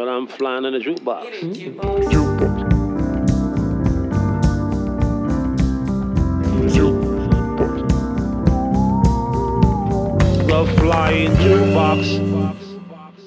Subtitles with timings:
[0.00, 1.26] But I'm flying in a jukebox.
[10.76, 12.08] Flying jukebox.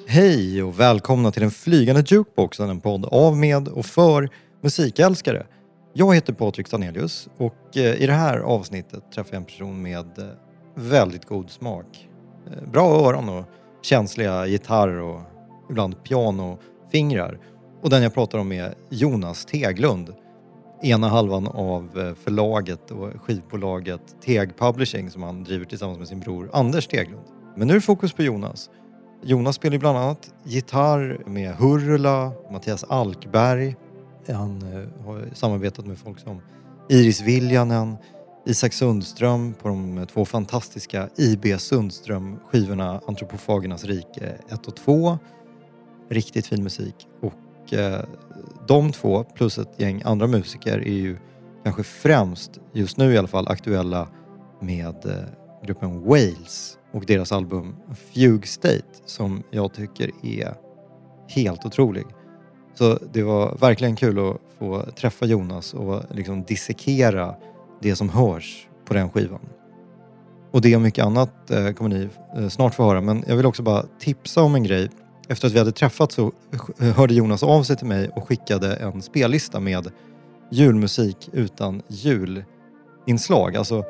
[0.08, 4.30] Hej och välkomna till den flygande jukeboxen, en podd av, med och för
[4.62, 5.46] musikälskare.
[5.94, 10.20] Jag heter Patrik Stanelius och eh, i det här avsnittet träffar jag en person med
[10.20, 10.26] eh,
[10.76, 12.10] väldigt god smak.
[12.48, 13.46] Eh, Bra öron och
[13.82, 15.22] känsliga gitarr och
[15.74, 17.40] ibland pianofingrar.
[17.82, 20.14] Och den jag pratar om är Jonas Teglund.
[20.84, 26.20] Ena halvan av eh, förlaget och skivbolaget Teg Publishing som han driver tillsammans med sin
[26.20, 27.24] bror Anders Teglund.
[27.56, 28.70] Men nu är det fokus på Jonas.
[29.24, 33.76] Jonas spelar ju bland annat gitarr med Hurula, Mattias Alkberg.
[34.28, 36.42] Han eh, har samarbetat med folk som
[36.90, 37.96] Iris Viljanen,
[38.46, 45.18] Isak Sundström på de eh, två fantastiska IB Sundström-skivorna Antropofagernas rike 1 och 2.
[46.14, 47.08] Riktigt fin musik.
[47.22, 48.02] Och eh,
[48.68, 51.18] de två plus ett gäng andra musiker är ju
[51.64, 54.08] kanske främst, just nu i alla fall, aktuella
[54.60, 57.76] med eh, gruppen Wales och deras album
[58.14, 60.54] Fugue State som jag tycker är
[61.28, 62.06] helt otrolig.
[62.74, 67.36] Så det var verkligen kul att få träffa Jonas och liksom dissekera
[67.82, 69.40] det som hörs på den skivan.
[70.52, 73.46] Och det och mycket annat eh, kommer ni eh, snart få höra men jag vill
[73.46, 74.90] också bara tipsa om en grej.
[75.28, 76.32] Efter att vi hade träffats så
[76.78, 79.92] hörde Jonas av sig till mig och skickade en spellista med
[80.52, 83.56] julmusik utan julinslag.
[83.56, 83.84] Alltså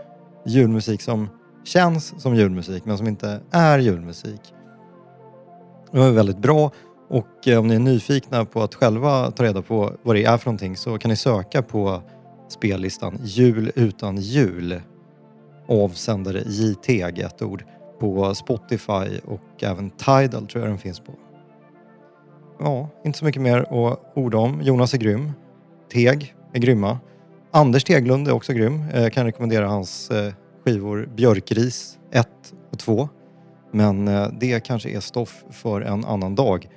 [0.46, 1.30] julmusik som
[1.64, 4.42] känns som julmusik men som inte är julmusik.
[5.92, 6.72] Det var väldigt bra
[7.10, 10.38] och eh, om ni är nyfikna på att själva ta reda på vad det är
[10.38, 12.02] för någonting så kan ni söka på
[12.50, 14.82] spellistan Jul utan jul
[15.68, 17.64] avsändare JTG, ett ord,
[18.00, 21.14] på Spotify och även Tidal tror jag den finns på.
[22.60, 24.62] Ja, inte så mycket mer att orda om.
[24.62, 25.32] Jonas är grym.
[25.92, 27.00] Teg är grymma.
[27.52, 28.84] Anders Teglund är också grym.
[28.94, 30.34] Jag kan rekommendera hans eh,
[30.66, 32.28] skivor Björkris 1
[32.72, 33.10] och 2.
[33.72, 36.70] Men eh, det kanske är stoff för en annan dag.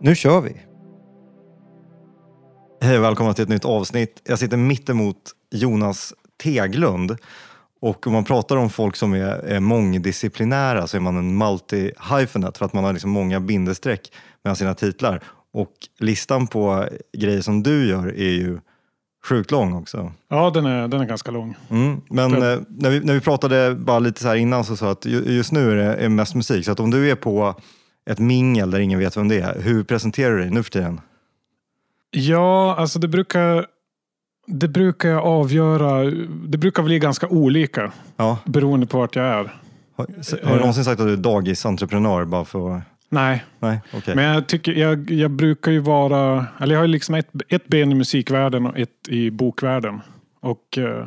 [0.00, 0.56] Nu kör vi!
[2.80, 4.22] Hej och välkomna till ett nytt avsnitt.
[4.24, 7.16] Jag sitter mitt emot Jonas Teglund.
[7.80, 12.58] Och om man pratar om folk som är, är mångdisciplinära så är man en multi-hyphenate
[12.58, 14.12] för att man har liksom många bindestreck
[14.46, 15.20] mellan sina titlar.
[15.52, 18.58] Och listan på grejer som du gör är ju
[19.24, 20.12] sjukt lång också.
[20.28, 21.56] Ja, den är, den är ganska lång.
[21.70, 22.00] Mm.
[22.10, 25.06] Men eh, när, vi, när vi pratade bara lite så här innan så sa att
[25.06, 26.64] ju- just nu är det är mest musik.
[26.64, 27.54] Så att om du är på
[28.10, 31.00] ett mingel där ingen vet vem det är, hur presenterar du dig nu för tiden?
[32.10, 33.66] Ja, alltså det brukar,
[34.46, 36.10] det brukar jag avgöra.
[36.46, 38.38] Det brukar bli ganska olika Ja.
[38.44, 39.54] beroende på vart jag är.
[39.96, 40.06] Har,
[40.46, 42.82] har du någonsin sagt att du är dagisentreprenör bara för.
[43.16, 44.14] Nej, Nej, okej.
[44.14, 47.68] men jag tycker jag, jag brukar ju vara, eller jag har ju liksom ett, ett
[47.68, 50.00] ben i musikvärlden och ett i bokvärlden.
[50.40, 51.06] Och eh,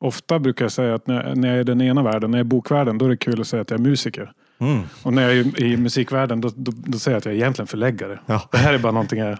[0.00, 2.44] ofta brukar jag säga att när, när jag är i den ena världen, när jag
[2.44, 4.32] är i bokvärlden, då är det kul att säga att jag är musiker.
[4.60, 4.82] Mm.
[5.02, 7.38] Och när jag är i, i musikvärlden, då, då, då säger jag att jag är
[7.38, 8.18] egentligen förläggare.
[8.26, 8.48] Ja.
[8.52, 9.38] Det här är bara någonting jag...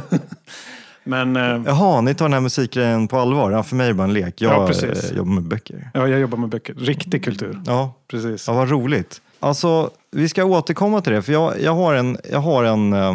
[1.04, 3.50] men eh, Jaha, ni tar den här musikgrejen på allvar?
[3.50, 4.40] Ja, för mig är det bara en lek.
[4.40, 5.90] Jag Ja, eh, jobbar med böcker.
[5.94, 6.74] ja, jag jobbar med böcker.
[6.74, 7.60] Riktig kultur.
[7.66, 8.46] Ja, Precis.
[8.48, 9.22] ja vad roligt.
[9.40, 13.14] Alltså, vi ska återkomma till det, för jag, jag har, en, jag har en, eh,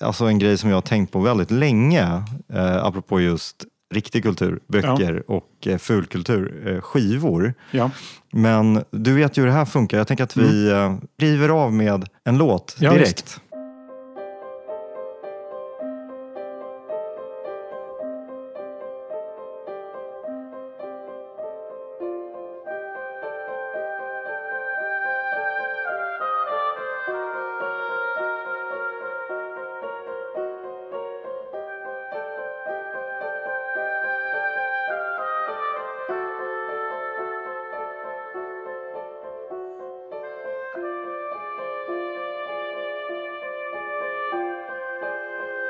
[0.00, 2.22] alltså en grej som jag har tänkt på väldigt länge,
[2.52, 3.64] eh, apropå just
[3.94, 7.54] riktig kultur, böcker och eh, fulkultur, eh, skivor.
[7.70, 7.90] Ja.
[8.32, 9.98] Men du vet ju hur det här funkar.
[9.98, 12.92] Jag tänker att vi eh, river av med en låt Ja,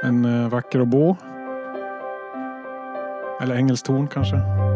[0.02, 1.16] En eh, vacker oboe.
[3.40, 4.69] Eller engelskt torn kanske.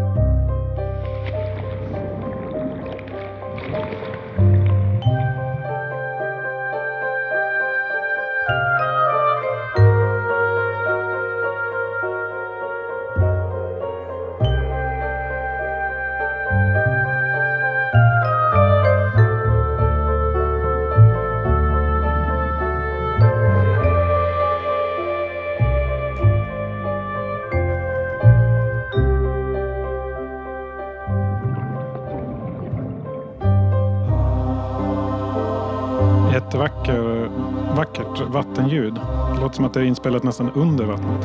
[38.75, 38.95] Vattenljud.
[39.35, 41.25] Det låter som att det är inspelat nästan under vattnet.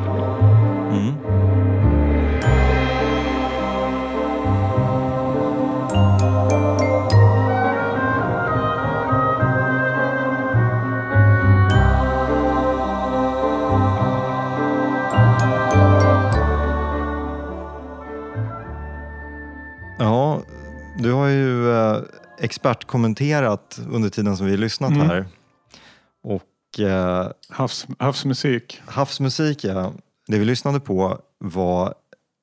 [0.91, 1.15] Mm.
[19.99, 20.41] Ja,
[20.97, 21.97] du har ju eh,
[22.39, 25.07] expertkommenterat under tiden som vi lyssnat Mm.
[25.07, 25.25] här.
[26.23, 27.27] Och eh,
[27.59, 28.81] Havs, havsmusik.
[28.85, 29.91] havsmusik, ja.
[30.27, 31.93] Det vi lyssnade på var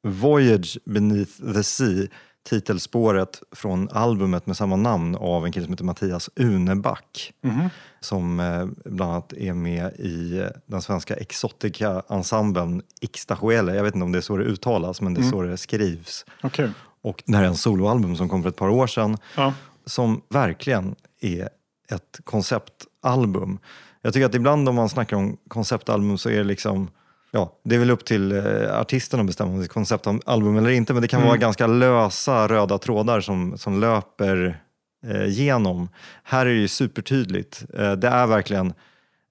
[0.06, 2.06] Voyage Beneath the Sea,
[2.48, 7.68] titelspåret från albumet med samma namn av en kille som heter Mattias Uneback Mhm.
[8.00, 13.74] som eh, bland annat är med i den svenska exotica-ensemblen Ixtahuele.
[13.74, 15.32] Jag vet inte om det är så det uttalas, men det är Mm.
[15.32, 16.24] så det skrivs.
[16.42, 16.70] Okej.
[17.02, 19.52] Och det här är en soloalbum som kom för ett par år sedan Ja.
[19.86, 21.48] som verkligen är
[21.88, 23.58] ett konceptalbum.
[24.06, 26.90] Jag tycker att ibland om man snackar om konceptalbum så är det liksom
[27.30, 30.70] Ja, det är väl upp till eh, artisten att bestämma om det är konceptalbum eller
[30.70, 31.28] inte, men det kan Mm.
[31.28, 34.60] vara ganska lösa röda trådar som, som löper
[35.06, 35.88] eh, genom.
[36.22, 37.64] Här är det ju supertydligt.
[37.78, 38.72] Eh, det är verkligen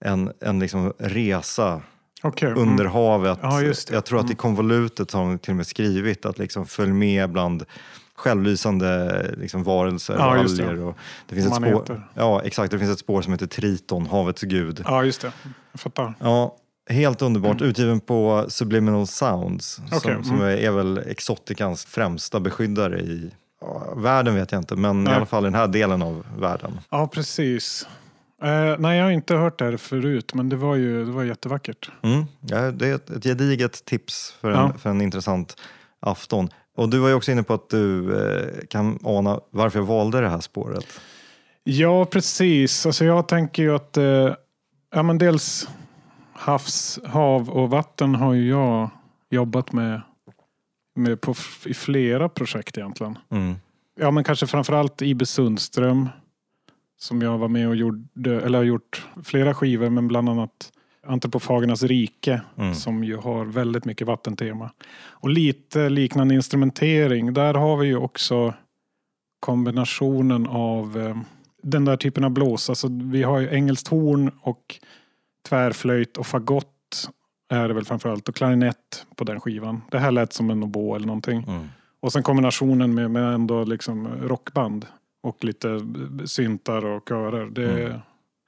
[0.06, 1.82] en, en liksom resa
[2.26, 2.52] Okej.
[2.52, 2.70] Mm.
[2.70, 3.40] under havet.
[3.42, 3.62] Ja.
[3.92, 7.30] Jag tror att i konvolutet har de till och med skrivit att liksom följ med
[7.30, 7.66] bland
[8.16, 10.80] självlysande liksom varelser Ja, och alger.
[10.80, 12.72] Och det finns ett spår, ja, exakt.
[12.72, 14.82] Det finns ett spår som heter Triton, havets gud.
[14.86, 15.32] Ja, just det.
[15.72, 16.14] Jag fattar.
[16.20, 16.56] Ja,
[16.90, 17.62] helt underbart.
[17.62, 20.48] Utgiven på Subliminal Sounds Okej, som, som mm.
[20.48, 23.32] är, är väl Exoticans främsta beskyddare i
[23.62, 25.14] ja, världen vet jag inte, men Nej.
[25.14, 26.80] i alla fall i den här delen av världen.
[26.90, 27.88] Ja, precis.
[28.44, 31.24] Eh, nej, jag har inte hört det här förut, men det var ju det var
[31.24, 31.92] jättevackert.
[32.02, 32.26] Mm.
[32.42, 34.74] Ja, det är ett, ett gediget tips för en, Ja.
[34.78, 35.56] för en intressant
[36.00, 36.50] afton.
[36.78, 40.22] Och du var ju också inne på att du eh, kan ana varför jag valde
[40.22, 40.86] det här spåret.
[41.64, 42.86] Ja, precis.
[42.86, 44.34] Alltså jag tänker ju att eh,
[44.96, 45.70] ja, men dels
[46.34, 48.90] havs, hav och vatten har ju jag
[49.30, 50.02] jobbat med,
[50.96, 51.36] med på,
[51.66, 53.18] i flera projekt egentligen.
[53.32, 53.56] Mm.
[54.00, 56.10] Ja, men kanske framförallt Ibe Sundström
[56.98, 60.72] som jag var med och gjorde, eller har gjort flera skivor, men bland annat
[61.08, 62.76] Antropofagernas rike Mm.
[62.76, 64.72] som ju har väldigt mycket vattentema.
[65.10, 67.34] Och lite liknande instrumentering.
[67.34, 68.54] Där har vi ju också
[69.40, 71.18] kombinationen av eh,
[71.64, 72.70] den där typen av blås.
[72.70, 74.80] Alltså vi har ju engelskt horn och
[75.50, 77.10] tvärflöjt och fagott
[77.50, 79.82] är det väl framförallt och klarinett på den skivan.
[79.92, 81.44] Det här lät som en oboe eller någonting.
[81.48, 81.68] Mm.
[82.00, 84.86] Och sen kombinationen med, med ändå liksom rockband
[85.26, 85.80] och lite
[86.26, 87.46] syntar och körer.
[87.46, 88.00] Det, Mm.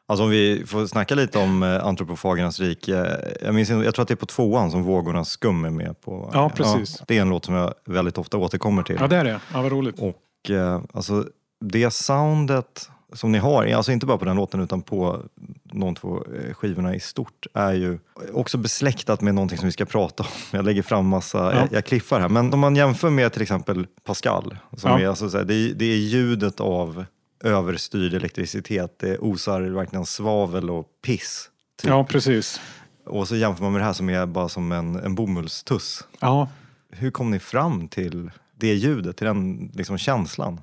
[0.09, 3.17] Alltså om vi får snacka lite om eh, Antropofagernas rike.
[3.41, 6.29] Jag, minns, jag tror att det är på tvåan som Vågornas skum är med på.
[6.33, 7.03] Ja, precis.
[7.07, 8.97] det är en låt som jag väldigt ofta återkommer till.
[8.99, 9.39] Ja, det är det.
[9.53, 9.99] Ja, vad roligt.
[9.99, 11.25] Och eh, alltså
[11.65, 15.21] det soundet som ni har, alltså inte bara på den låten utan på
[15.63, 17.99] de två eh, skivorna i stort, är ju
[18.33, 20.29] också besläktat med någonting som vi ska prata om.
[20.51, 21.53] Jag lägger fram massa, Ja.
[21.59, 22.29] jag, jag kliffar här.
[22.29, 24.99] Men om man jämför med till exempel Pascal, som Ja.
[24.99, 27.05] är, alltså, så här, det, är, det är ljudet av
[27.43, 28.99] överstyrd elektricitet.
[28.99, 31.49] Det osar verkligen svavel och piss.
[31.81, 31.89] Typ.
[31.89, 32.61] Ja, precis.
[33.05, 36.03] Och så jämför man med det här som är bara som en, en bomullstuss.
[36.19, 36.49] Ja,
[36.89, 40.59] Hur kom ni fram till det ljudet, till den liksom, känslan?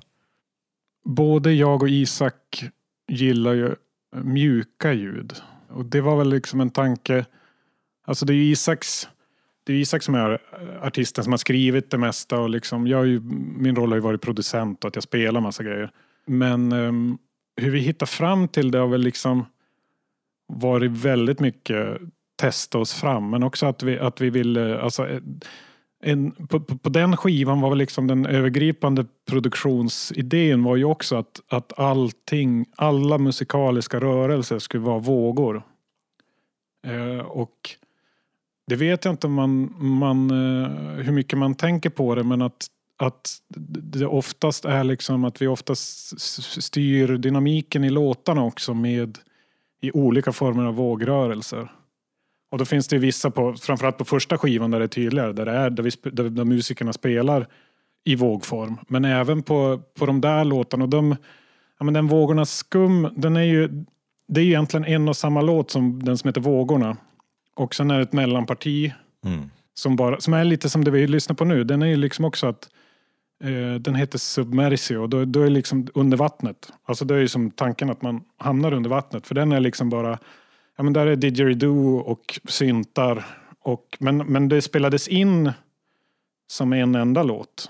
[1.05, 2.65] Både jag och Isak
[3.07, 3.75] gillar ju
[4.15, 5.33] mjuka ljud.
[5.69, 7.25] Och det var väl liksom en tanke.
[8.05, 9.07] Alltså det är ju Isaks
[9.65, 10.41] det är Isak som är
[10.81, 13.19] artisten som har skrivit det mesta och liksom, jag har ju,
[13.57, 15.91] min roll har ju varit producent och att jag spelar massa grejer.
[16.25, 17.17] Men um,
[17.55, 19.45] hur vi hittar fram till det har väl liksom
[20.47, 22.01] varit väldigt mycket
[22.35, 25.21] testa oss fram men också att vi, att vi vill, eh, alltså eh,
[26.03, 31.15] en, på, på, på den skivan var väl liksom den övergripande produktionsidén var ju också
[31.15, 35.63] att, att allting, alla musikaliska rörelser skulle vara vågor.
[36.87, 37.69] Eh, och
[38.67, 40.69] det vet jag inte om man, man, eh,
[41.03, 43.37] hur mycket man tänker på det men att, att
[43.93, 46.21] det oftast är liksom att vi oftast
[46.63, 49.17] styr dynamiken i låtarna också med
[49.81, 51.71] i olika former av vågrörelser.
[52.51, 55.45] Och då finns det vissa, på, framförallt på första skivan där det är tydligare, där,
[55.45, 57.47] det är, där, vi, där, där musikerna spelar
[58.03, 58.77] i vågform.
[58.87, 60.83] Men även på, på de där låtarna.
[60.83, 61.15] Och de,
[61.79, 63.85] ja, men den Vågornas skum, den är ju,
[64.27, 66.97] det är ju egentligen en och samma låt som den som heter Vågorna.
[67.55, 68.93] Och sen är det ett mellanparti
[69.25, 69.49] Mm.
[69.73, 71.63] som, bara, som är lite som det vi lyssnar på nu.
[71.63, 72.69] Den är ju liksom också att
[73.43, 75.07] eh, den heter Submersio.
[75.07, 76.71] Då, då är liksom under vattnet.
[76.85, 79.27] Alltså det är ju som tanken att man hamnar under vattnet.
[79.27, 80.19] För den är liksom bara,
[80.75, 83.25] ja men där är didgeridoo och syntar.
[83.59, 85.51] Och, men, men det spelades in
[86.47, 87.69] som en enda låt.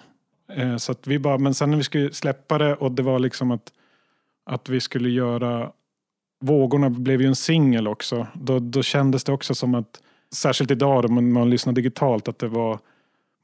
[0.53, 3.19] Eh, så att vi bara, men sen när vi skulle släppa det och det var
[3.19, 3.73] liksom att,
[4.45, 5.71] att vi skulle göra
[6.39, 8.27] Vågorna blev ju en singel också.
[8.33, 10.01] Då, då kändes det också som att,
[10.33, 12.79] särskilt idag när man, man lyssnar digitalt, att det var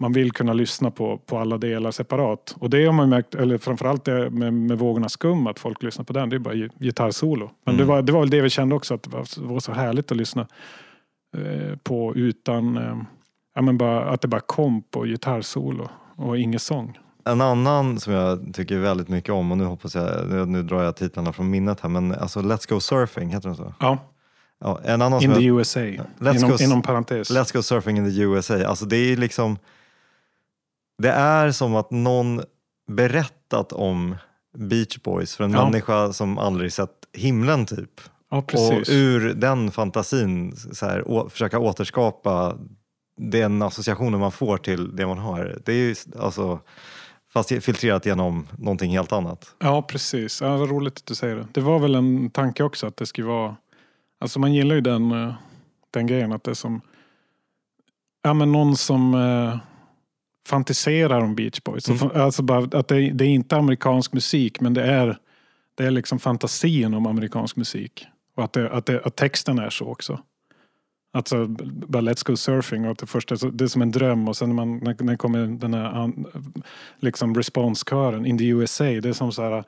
[0.02, 2.56] man vill kunna lyssna på, på alla delar separat.
[2.60, 6.06] Och det har man märkt, eller framförallt det med, med Vågornas skum, att folk lyssnar
[6.06, 6.30] på den.
[6.30, 7.50] Det är bara gi- gitarrsolo.
[7.66, 7.96] Men det, Mm.
[7.96, 10.12] var, det var väl det vi kände också, att det var, det var så härligt
[10.12, 10.48] att lyssna
[11.38, 12.98] eh, på utan, eh,
[13.56, 16.98] ja men bara, att det bara kom på gitarrsolo och ingen sång.
[17.26, 20.84] En annan som jag tycker väldigt mycket om och nu hoppas jag, nu, nu drar
[20.84, 23.74] jag titlarna från minnet här, men alltså Let's Go Surfing, heter den så?
[23.80, 23.98] Ja,
[24.64, 25.80] Ja, en annan in the jag, USA.
[25.80, 27.32] Let's Inom, go inom parentes.
[27.32, 29.58] Let's Go Surfing in the USA, alltså det är liksom,
[31.02, 32.42] det är som att någon
[32.88, 34.16] berättat om
[34.58, 35.64] Beach Boys för en Ja.
[35.66, 38.02] människa som aldrig sett himlen typ.
[38.30, 42.58] ja, Och ur den fantasin så här, å, försöka återskapa
[43.18, 45.62] den associationen man får till det man hör.
[45.66, 46.60] Det är ju alltså,
[47.34, 49.56] fast filtrerat genom någonting helt annat.
[49.60, 50.42] Ja, precis.
[50.42, 51.48] Ja, vad roligt att du säger det.
[51.52, 53.56] Det var väl en tanke också att det skulle vara...
[54.20, 55.34] Alltså man gillar ju den, eh,
[55.92, 56.82] den grejen att det är som...
[58.24, 59.58] Ja, men någon som eh,
[60.48, 61.88] fantiserar om Beach Boys.
[61.88, 62.00] Mm.
[62.00, 65.18] Så, Alltså bara att det, det är inte amerikansk musik men det är,
[65.76, 68.06] det är liksom fantasin om amerikansk musik.
[68.36, 70.20] Och att, det, att, det, att texten är så också.
[71.14, 74.38] Alltså bara Let's Go Surfing och att det första det är som en dröm och
[74.38, 76.12] sen när, man, när, när kommer den här
[77.00, 78.84] liksom responskören In the USA.
[78.84, 79.64] Det är som så här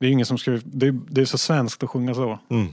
[0.00, 2.66] det är ingen som skulle, det, är- det är så svenskt att sjunga så, Mm.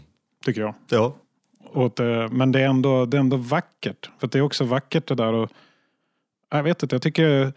[0.45, 0.73] tycker jag.
[0.89, 1.15] Ja.
[1.63, 4.09] Och att, eh, men det är, ändå, det är ändå vackert.
[4.19, 5.49] För det är också vackert det där och
[6.49, 7.53] jag vet inte, jag tycker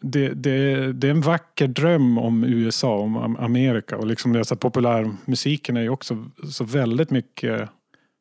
[0.00, 3.96] det, det, det är en vacker dröm om USA, om Am- Amerika.
[3.96, 7.68] Och liksom det så populärmusiken är ju också så väldigt mycket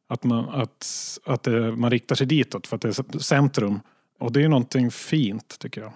[0.07, 0.87] att, man, att,
[1.25, 3.79] att det, man riktar sig ditåt för att det är centrum.
[4.19, 5.93] Och det är någonting fint tycker jag.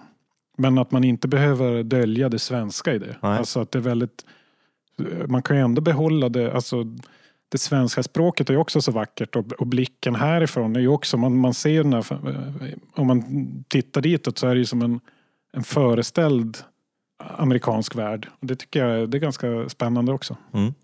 [0.58, 3.16] Men att man inte behöver dölja det svenska i det.
[3.22, 3.38] Nej.
[3.38, 4.26] Alltså att det är väldigt,
[5.26, 6.84] man kan ju ändå behålla det, alltså
[7.50, 11.36] det svenska språket är också så vackert och, och blicken härifrån är ju också, man,
[11.36, 12.04] man ser den här,
[12.94, 13.24] om man
[13.68, 15.00] tittar ditåt så är det ju som en,
[15.52, 16.58] en föreställd
[17.20, 18.28] amerikansk värld.
[18.40, 20.36] Och det tycker jag det är ganska spännande också.
[20.54, 20.74] Mm.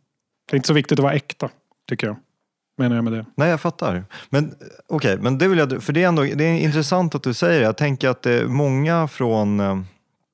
[0.50, 1.50] Det är inte så viktigt att vara äkta,
[1.88, 2.16] tycker jag.
[2.78, 3.26] Menar jag med det.
[3.34, 4.04] Nej, jag fattar.
[4.28, 4.50] Men eh,
[4.86, 7.60] okej, men det vill jag, för det är ändå det är intressant att du säger
[7.60, 7.66] det.
[7.66, 9.80] Jag tänker att det är många från eh,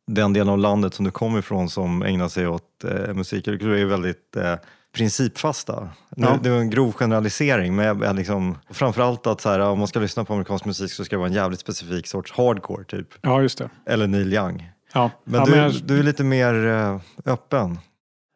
[0.07, 3.53] den delen av landet som du kommer ifrån som ägnar sig åt eh, musik och
[3.53, 4.55] kultur är väldigt eh,
[4.93, 5.89] principfasta.
[6.17, 6.39] Nu, Ja.
[6.43, 9.89] Det är en grov generalisering, men jag, jag liksom, framförallt att så här, om man
[9.89, 13.09] ska lyssna på amerikansk musik så ska det vara en jävligt specifik sorts hardcore typ.
[13.23, 13.71] Ja, just det.
[13.87, 14.71] Eller Neil Young.
[14.95, 17.79] Ja, Men, ja, du, men jag, du är lite mer eh, öppen.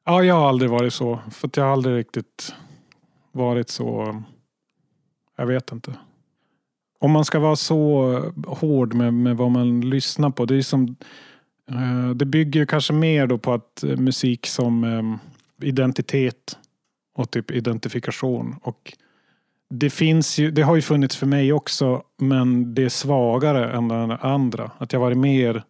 [0.06, 1.18] ja, jag har aldrig varit så.
[1.32, 2.54] För jag har aldrig riktigt
[3.32, 4.22] varit så...
[5.38, 5.92] Jag vet inte.
[7.00, 8.12] Om man ska vara så
[8.46, 10.44] hård med, med vad man lyssnar på.
[10.44, 10.96] Det är som...
[11.70, 15.02] eh, Det bygger ju kanske mer då på att eh, musik som eh,
[15.62, 16.58] identitet
[17.14, 18.56] och typ identifikation.
[18.62, 18.92] Och
[19.70, 23.88] det finns ju, det har ju funnits för mig också, men det är svagare än
[23.88, 24.70] den andra.
[24.78, 25.62] Att jag varit mer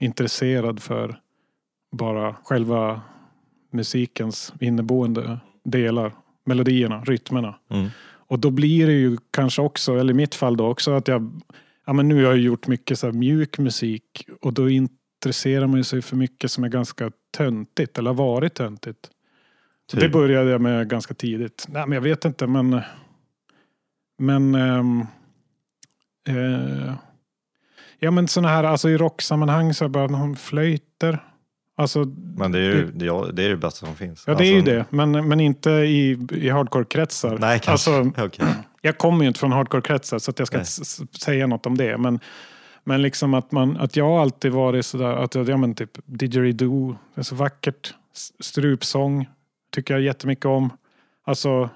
[0.00, 1.20] intresserad för
[1.92, 3.00] bara själva
[3.72, 6.12] musikens inneboende delar.
[6.44, 7.54] Melodierna, rytmerna.
[7.70, 7.88] Mm.
[8.02, 11.40] Och då blir det ju kanske också, eller i mitt fall då också, att jag...
[11.86, 14.70] Ja men nu har jag gjort mycket så här mjuk musik och då
[15.20, 19.10] intresserar man sig för mycket som är ganska töntigt, eller har varit töntigt.
[19.90, 20.00] Typ.
[20.00, 21.66] Det började jag med ganska tidigt.
[21.68, 22.80] Nej men jag vet inte men...
[24.18, 24.54] Men...
[24.54, 25.00] ehm,
[26.28, 26.94] eh,
[27.98, 31.24] ja men sådana här, alltså i rocksammanhang så är bara någon flöjter.
[31.76, 32.04] Alltså,
[32.36, 34.24] Men det är ju det, ja, det, är det bästa som finns.
[34.26, 37.38] ja det är ju Alltså, det, men, men inte i, i hardcore-kretsar.
[37.38, 37.90] Nej, kanske.
[37.96, 38.46] Alltså, Okej.
[38.80, 40.66] jag kommer ju inte från hardcore-kretsar så att jag ska Nej.
[40.78, 41.98] inte säga något om det.
[41.98, 42.20] Men,
[42.90, 46.96] men liksom att, man, att jag alltid varit sådär, att jag, ja men typ didgeridoo,
[47.14, 47.94] det är så vackert.
[48.40, 49.28] Strupsång
[49.72, 50.70] tycker jag jättemycket om.
[51.24, 51.70] Alltså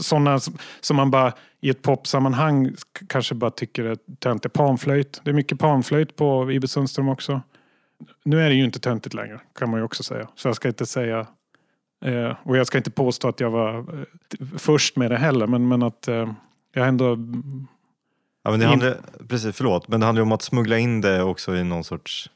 [0.00, 0.40] sådana
[0.80, 2.74] som man bara i ett popsammanhang
[3.08, 4.54] kanske bara tycker är töntigt.
[4.54, 7.40] Panflöjt, det är mycket panflöjt på Ibe Sundström också.
[8.24, 10.28] Nu är det ju inte töntigt längre kan man ju också säga.
[10.34, 11.26] Så jag ska inte säga
[12.04, 15.68] Eh, och jag ska inte påstå att jag var eh, först med det heller, men,
[15.68, 16.32] men att eh,
[16.72, 17.18] jag ändå...
[18.42, 18.96] Ja, men det In- handlar,
[19.28, 22.30] precis, förlåt, men det handlar om att smuggla in det också i någon sorts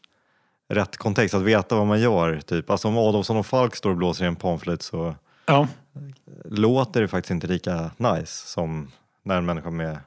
[0.69, 2.41] rätt kontext, att veta vad man gör.
[2.41, 2.71] Typ.
[2.71, 5.15] Alltså om Adolfsson och Falk står och blåser i en panflöjt så
[5.47, 5.69] Ja,
[6.45, 8.91] låter det faktiskt inte lika nice som
[9.23, 9.99] när en människa med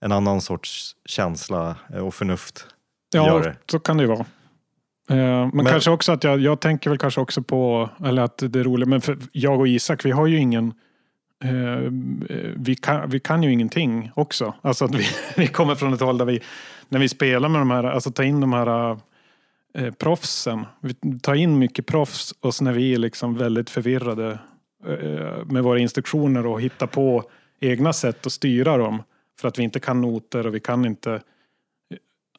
[0.00, 2.66] en annan sorts känsla eh, och förnuft
[3.14, 3.56] gör ja det.
[3.70, 4.18] så kan det ju vara.
[5.10, 8.38] Eh, men, Men- kanske också att jag, jag tänker väl kanske också på, eller att
[8.38, 10.74] det är roligt, men för jag och Isak, vi har ju ingen
[11.44, 11.90] eh,
[12.56, 14.54] vi, kan, vi kan ju ingenting också.
[14.62, 16.40] Alltså att vi, vi kommer från ett håll där vi,
[16.88, 18.98] när vi spelar med de här, alltså ta in de här
[19.74, 20.66] eh, proffsen.
[20.80, 24.38] Vi tar in mycket proffs och sen är vi liksom väldigt förvirrade
[24.86, 27.24] eh, med våra instruktioner och hitta på
[27.60, 29.02] egna sätt att styra dem.
[29.40, 31.20] För att vi inte kan noter och vi kan inte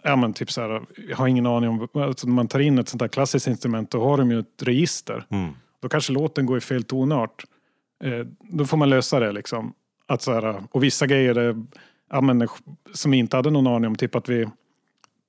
[0.08, 2.80] Ja men typ så här, jag har ingen aning om, alltså när man tar in
[2.80, 5.26] ett sånt här klassiskt instrument då har de ju ett register.
[5.30, 5.54] Mm.
[5.80, 7.44] Då kanske låten går i fel tonart.
[8.06, 9.74] Eh, då får man lösa det liksom.
[10.08, 11.66] Att så här, och vissa grejer är,
[12.10, 12.48] ja, men,
[12.94, 14.48] som vi inte hade någon aning om, typ att vi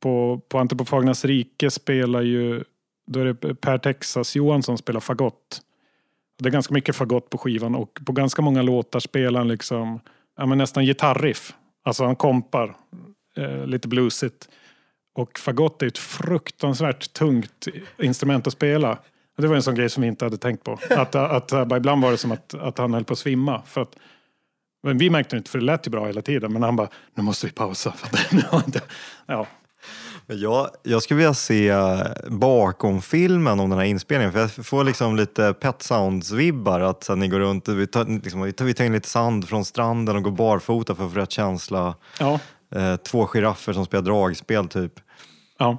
[0.01, 2.65] på, på Antropofagernas rike spelar ju,
[3.07, 5.61] då är det Per Texas Johansson spelar fagott.
[6.39, 10.01] Det är ganska mycket fagott på skivan och på ganska många låtar spelar han liksom,
[10.37, 11.55] ja men nästan gitarriff.
[11.85, 12.77] Alltså han kompar,
[13.37, 14.49] eh, lite bluesigt.
[15.15, 17.69] Och fagott är ett fruktansvärt tungt
[17.99, 18.99] instrument att spela.
[19.37, 20.73] Det var en sån grej som vi inte hade tänkt på.
[20.91, 23.63] Att, att, att, ibland var det som att, att han höll på att svimma.
[23.67, 23.97] För att,
[24.83, 26.53] men vi märkte det inte för det lät ju bra hela tiden.
[26.53, 27.93] Men han bara, nu måste vi pausa.
[27.97, 28.81] För att, nu har inte,
[29.27, 29.47] ja.
[30.27, 31.75] Men jag, jag skulle vilja se
[32.29, 37.15] bakom filmen om den här inspelningen för jag får liksom lite Pet Sounds-vibbar att så
[37.15, 40.17] ni går runt, vi tar, liksom, vi, tar, vi tar in lite sand från stranden
[40.17, 41.95] och går barfota för att få rätt känsla.
[42.21, 42.41] ja,
[42.75, 44.93] Eh, två giraffer som spelar dragspel typ.
[45.59, 45.77] ja.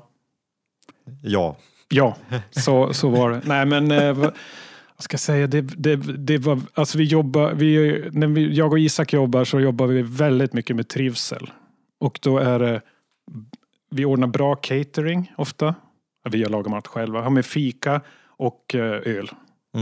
[1.21, 1.57] Ja.
[1.89, 2.15] Ja,
[2.51, 3.41] så, så var det.
[3.43, 4.33] Nej men, eh, vad,
[4.97, 8.79] ska jag säga, det, det, det var, alltså vi jobbar, vi, när vi, jag och
[8.79, 11.51] Isak jobbar så jobbar vi väldigt mycket med trivsel.
[11.99, 12.81] Och då är det,
[13.91, 15.75] vi ordnar bra catering ofta.
[16.29, 18.01] Vi har lagat mat själva, har med fika
[18.37, 19.29] och eh, öl.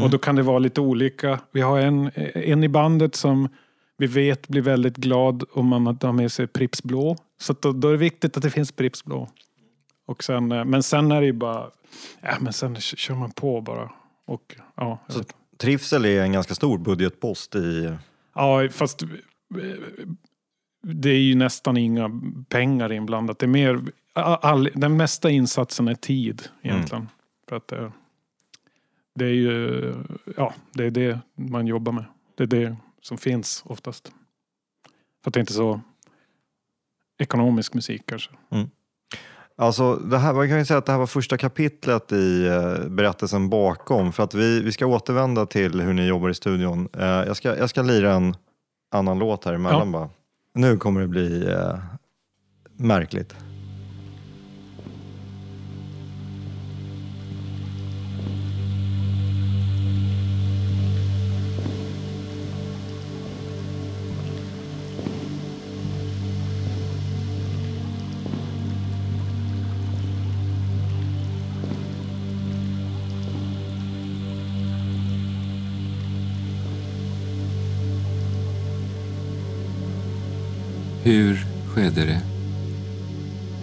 [0.03, 1.39] Och då kan det vara lite olika.
[1.51, 3.49] Vi har en, en i bandet som
[3.97, 7.15] vi vet blir väldigt glad om man har med sig Pripps Blå.
[7.41, 9.29] Så då, då är det viktigt att det finns Pripps Blå.
[10.05, 11.71] Och sen, eh, men sen är det ju bara,
[12.21, 13.91] ja men sen kör man på bara.
[14.25, 15.23] Och ja, Så
[15.57, 17.97] trivsel är en ganska stor budgetpost i...
[18.35, 19.09] ja fast eh,
[20.83, 23.39] det är ju nästan inga pengar inblandat.
[23.39, 23.81] Det är mer,
[24.13, 27.09] all, den mesta insatsen är tid egentligen.
[27.49, 27.91] För att det,
[29.15, 29.93] det är ju,
[30.37, 32.05] ja det är det man jobbar med.
[32.35, 34.11] Det är det som finns oftast.
[35.23, 35.81] För att det är inte så
[37.17, 38.31] ekonomisk musik kanske.
[39.57, 42.87] Alltså, det här, man kan ju säga att det här var första kapitlet i eh,
[42.89, 44.13] berättelsen bakom.
[44.13, 46.89] För att vi, vi ska återvända till hur ni jobbar i studion.
[46.97, 48.35] Eh, jag, ska, jag ska lira en
[48.91, 50.09] annan låt här emellan bara.
[50.53, 51.77] Nu kommer det bli eh,
[52.77, 53.35] märkligt.
[81.05, 82.21] Hur skedde det?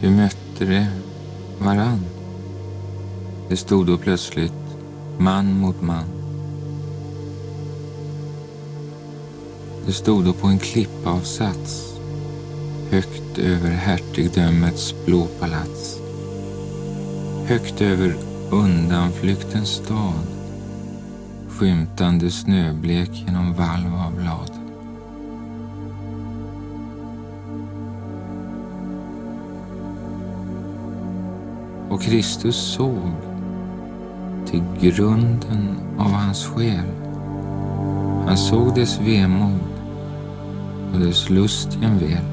[0.00, 0.86] Hur mötte det
[1.58, 2.04] varann?
[3.48, 4.52] Det stod då plötsligt
[5.18, 6.04] man mot man.
[9.86, 11.94] Det stod då på en klippavsats
[12.90, 16.00] högt över hertigdömets blå palats.
[17.46, 18.16] Högt över
[18.50, 20.26] undanflyktens stad
[21.48, 24.61] skymtande snöblek genom valv av blad.
[31.92, 33.12] Och Kristus såg
[34.46, 36.86] till grunden av hans själ.
[38.26, 39.58] Han såg dess vemod
[40.94, 42.24] och dess lust jämväl.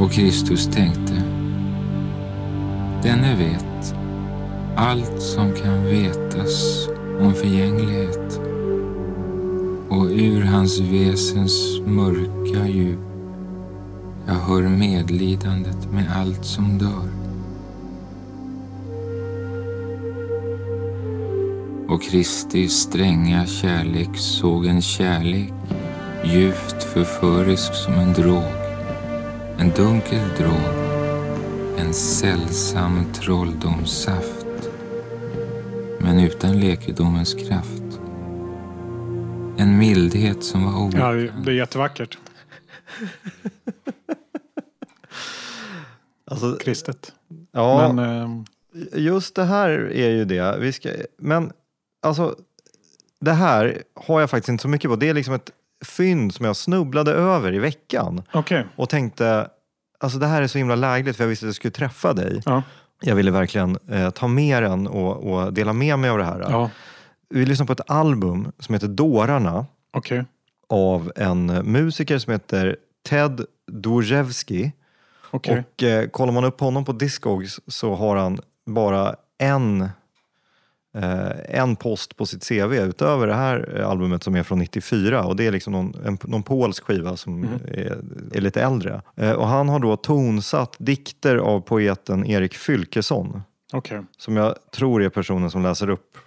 [0.00, 1.22] Och Kristus tänkte,
[3.02, 3.94] denne vet
[4.76, 6.88] allt som kan vetas
[7.20, 8.40] om förgänglighet
[9.88, 13.09] och ur hans väsens mörka djup
[14.30, 17.10] jag hör medlidandet med allt som dör.
[21.88, 25.52] Och Kristi stränga kärlek såg en kärlek
[26.24, 28.42] djupt förförisk som en drog.
[29.58, 30.74] En dunkel drog.
[31.78, 34.46] En sällsam trolldomssaft.
[35.98, 38.00] Men utan läkedomens kraft.
[39.56, 41.42] En mildhet som var Ja, obruten.
[41.44, 42.18] det är jättevackert.
[46.30, 47.12] Alltså, Kristet.
[47.52, 48.44] ja, Men ehm,
[48.92, 50.56] just det här är ju det.
[50.58, 50.88] Vi ska,
[51.18, 51.52] men
[52.02, 52.36] alltså,
[53.20, 54.96] det här har jag faktiskt inte så mycket på.
[54.96, 55.50] Det är liksom ett
[55.84, 58.66] fynd som jag snubblade över i veckan okej.
[58.76, 59.48] och tänkte,
[60.00, 62.42] alltså det här är så himla lägligt för jag visste att jag skulle träffa dig.
[62.46, 62.62] Ja.
[63.02, 66.40] Jag ville verkligen eh, ta med den och, och dela med mig av det här.
[66.40, 66.70] Ja,
[67.28, 70.24] Vi lyssnar på ett album som heter Dårarna okej.
[70.68, 72.76] av en musiker som heter
[73.08, 74.72] Ted Dojevski.
[75.30, 75.64] Okej.
[75.76, 79.88] Och eh, kollar man upp honom på Discogs så har han bara en
[80.94, 85.24] eh, en post på sitt CV utöver det här eh, albumet som är från 94
[85.24, 87.98] och det är liksom någon, en, någon polsk skiva som är,
[88.32, 89.02] är lite äldre.
[89.16, 94.02] Eh, och han har då tonsatt dikter av poeten Erik Fylkesson Okej.
[94.18, 96.18] som jag tror är personen som läser upp.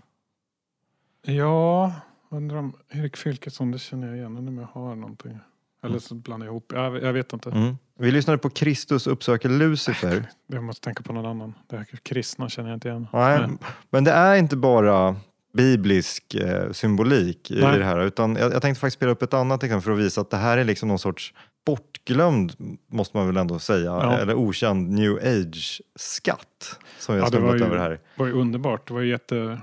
[1.26, 1.94] Ja,
[2.30, 4.38] undrar om Erik Fylkesson, det känner jag igen.
[4.38, 5.40] Om jag har någonting.
[5.84, 6.72] Eller så blandar jag ihop.
[6.76, 7.50] Jag, jag vet inte.
[7.50, 7.78] Mm.
[8.00, 10.24] Vi lyssnade på Kristus uppsöker Lucifer.
[10.48, 11.54] Jag måste tänka på någon annan.
[11.70, 13.08] Det här kristna känner jag inte igen.
[13.14, 13.58] Nej, Nej.
[13.90, 15.16] men det är inte bara
[15.54, 17.78] biblisk eh, symbolik i Nej.
[17.80, 18.00] det här.
[18.00, 20.38] Utan jag, jag tänkte faktiskt spela upp ett annat exempel för att visa att det
[20.38, 21.34] här är liksom någon sorts
[21.66, 22.54] bortglömd,
[22.92, 24.18] måste man väl ändå säga, Ja.
[24.18, 27.90] eller okänd new age-skatt som har Ja, snubblat över här.
[27.90, 28.88] Det var ju underbart.
[28.88, 29.62] Det var ju jätte,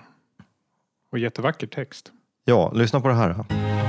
[1.12, 2.12] och jättevacker text.
[2.45, 3.45] Ja, lyssna på det här.
[3.49, 3.80] Vem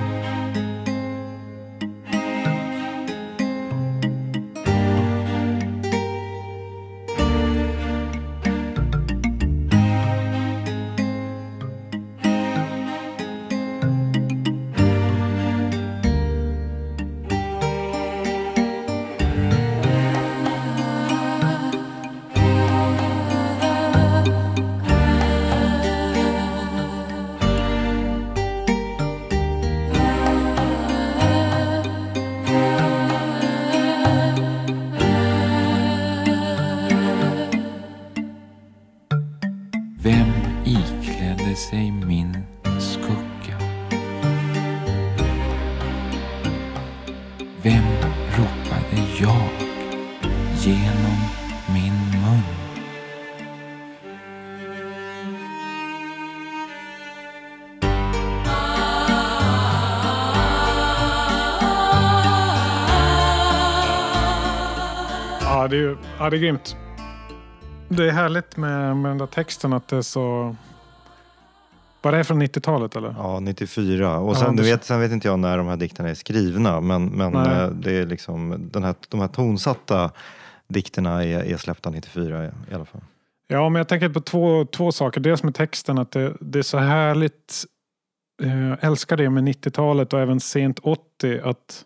[66.23, 66.75] ja, det är grymt.
[67.89, 70.55] Det är härligt med, med den där texten att det är så...
[72.01, 73.15] Var det från 90-talet eller?
[73.17, 74.17] Ja, 94.
[74.19, 76.13] Och Ja, sen, du det- vet, sen vet inte jag när de här dikterna är
[76.13, 77.61] skrivna, men, men Nej.
[77.61, 80.11] eh, det är liksom, den här, de här tonsatta
[80.67, 83.01] dikterna är, är släppta 94 i, i alla fall.
[83.47, 85.21] Ja, men jag tänker på två, två saker.
[85.21, 87.65] Dels med texten, att det, det är så härligt.
[88.43, 91.39] eh, Jag älskar det med 90-talet och även sent 80.
[91.43, 91.85] Att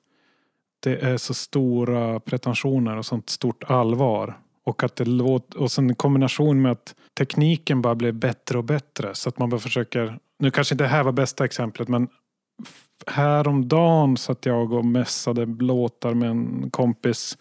[0.79, 4.37] det är så stora pretensioner och sånt stort allvar.
[4.63, 8.63] Och att det låter, och sen i kombination med att tekniken bara blev bättre och
[8.63, 9.15] bättre.
[9.15, 12.07] Så att man bara försöker, nu kanske inte det här var bästa exemplet men
[13.07, 17.37] häromdagen satt jag och mässade låtar med en kompis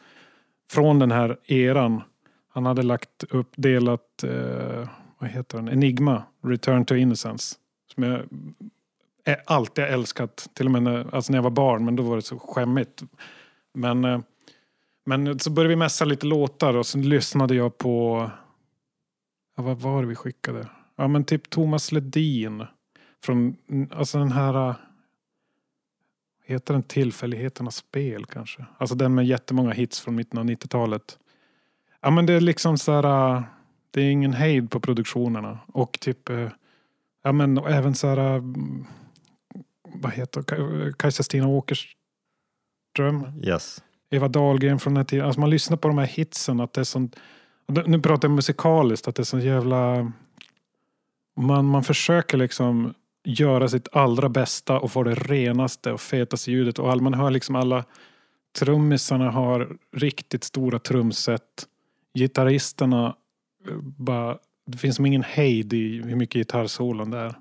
[0.70, 2.02] från den här eran.
[2.48, 7.56] Han hade lagt upp, delat, eh, vad heter den, Enigma, Return to Innocence.
[7.94, 8.20] Som jag
[9.46, 12.22] alltid älskat, till och med när, alltså när jag var barn, men då var det
[12.22, 13.02] så skämmigt.
[13.74, 14.20] Men, eh,
[15.06, 18.30] men så började vi mässa lite låtar och sen lyssnade jag på,
[19.56, 20.68] ja, vad var det vi skickade?
[20.96, 22.66] Ja men typ Thomas Ledin.
[23.24, 23.56] Från,
[23.90, 24.76] alltså den här, eh,
[26.44, 28.64] heter den Tillfälligheternas spel kanske?
[28.78, 31.18] Alltså den med jättemånga hits från mitten av 90-talet.
[32.00, 33.42] Ja men det är liksom så här, eh,
[33.90, 35.58] det är ingen hejd på produktionerna.
[35.66, 36.30] Och typ,
[37.22, 38.42] ja men och även så här,
[40.04, 43.82] vad heter Ka- Kajsa-Stina Åkerström, Yes.
[44.10, 45.26] Eva Dahlgren från den här tiden.
[45.26, 47.16] Alltså man lyssnar på de här hitsen, att det är sånt,
[47.86, 50.12] nu pratar jag musikaliskt, att det är så jävla,
[51.36, 56.78] man, man försöker liksom göra sitt allra bästa och få det renaste och fetaste ljudet.
[56.78, 57.84] Och all, man hör liksom alla
[58.58, 61.42] trummisarna har riktigt stora trumset.
[62.18, 63.16] Gitarristerna,
[63.68, 67.34] eh, bara, det finns som ingen hejd i hur mycket gitarrsolon det är.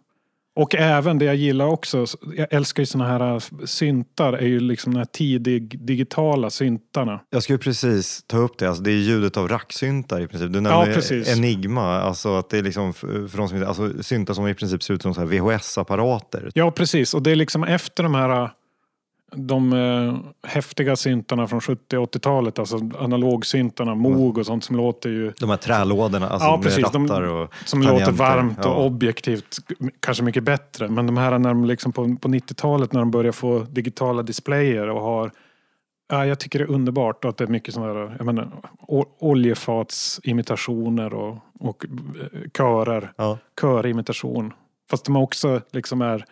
[0.55, 2.05] Och även det jag gillar också,
[2.37, 7.19] jag älskar ju såna här eh, syntar, är ju liksom de här tidig digitala syntarna.
[7.29, 10.53] Jag skulle precis ta upp det, alltså det är ljudet av racksyntar i princip.
[10.53, 11.37] Du nämnde precis.
[11.37, 14.93] Enigma, alltså att det är liksom för de som alltså syntar som i princip ser
[14.93, 16.51] ut som VHS-apparater.
[16.53, 17.13] Ja, precis.
[17.13, 18.49] Och det är liksom efter de här
[19.35, 20.15] de eh,
[20.49, 25.57] häftiga syntarna från 70 80-talet, alltså analogsyntarna, Moog och sånt som låter ju De här
[25.57, 26.91] trälådorna alltså Ja, precis.
[26.91, 28.75] De- och som låter varmt och Ja.
[28.85, 29.57] objektivt
[29.99, 30.87] kanske mycket bättre.
[30.87, 34.89] Men de här när de liksom på, på 90-talet när de börjar få digitala displayer
[34.89, 35.31] och har
[36.07, 38.51] Ja, jag tycker det är underbart och att det är mycket sådana här, jag menar,
[39.19, 43.11] oljefatsimitationer och, och eh, körer.
[43.17, 43.37] Ja.
[43.61, 44.53] Körimitation.
[44.89, 46.25] Fast de också liksom är,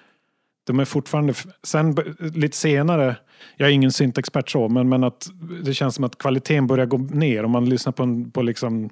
[0.72, 3.16] de är fortfarande, sen lite senare,
[3.58, 5.30] jag är ingen syntexpert så, men, men att
[5.64, 8.90] det känns som att kvaliteten börjar gå ner om man lyssnar på, en, på liksom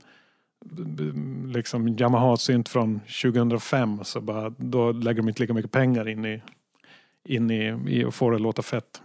[1.48, 6.42] liksom Yamaha-synt från 2005 så bara, då lägger de inte lika mycket pengar in i,
[7.26, 9.02] in i, i att få det att låta fett.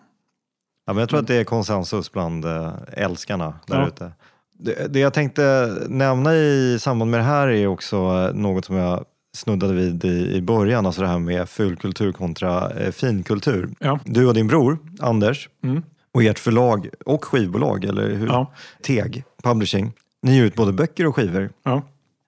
[0.86, 3.88] Ja, men jag tror att det är konsensus bland eh, älskarna där Ja.
[3.88, 4.12] ute.
[4.58, 8.76] Det, det jag tänkte nämna i samband med det här är också eh, något som
[8.76, 13.68] jag snuddade vid i, i början, alltså det här med fulkultur kontra eh, finkultur.
[13.78, 13.98] Ja.
[14.04, 15.82] Du och din bror, Anders, Mm.
[16.12, 18.26] och ert förlag och skivbolag, eller hur?
[18.26, 18.52] Ja.
[18.82, 19.92] Teg Publishing.
[20.22, 21.50] Ni ger ut både böcker och skivor.
[21.62, 21.82] Ja.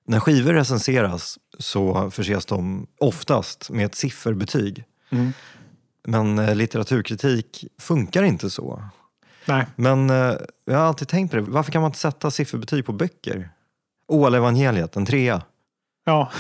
[0.07, 4.85] När skivor recenseras så förses de oftast med ett sifferbetyg.
[5.11, 5.33] Mm.
[6.09, 8.83] Men eh, litteraturkritik funkar inte så.
[9.49, 9.67] Nej.
[9.77, 12.93] Men eh, jag har alltid tänkt på det, varför kan man inte sätta sifferbetyg på
[12.93, 13.51] böcker?
[14.09, 15.43] Ål-evangeliet, en trea.
[16.09, 16.33] Ja.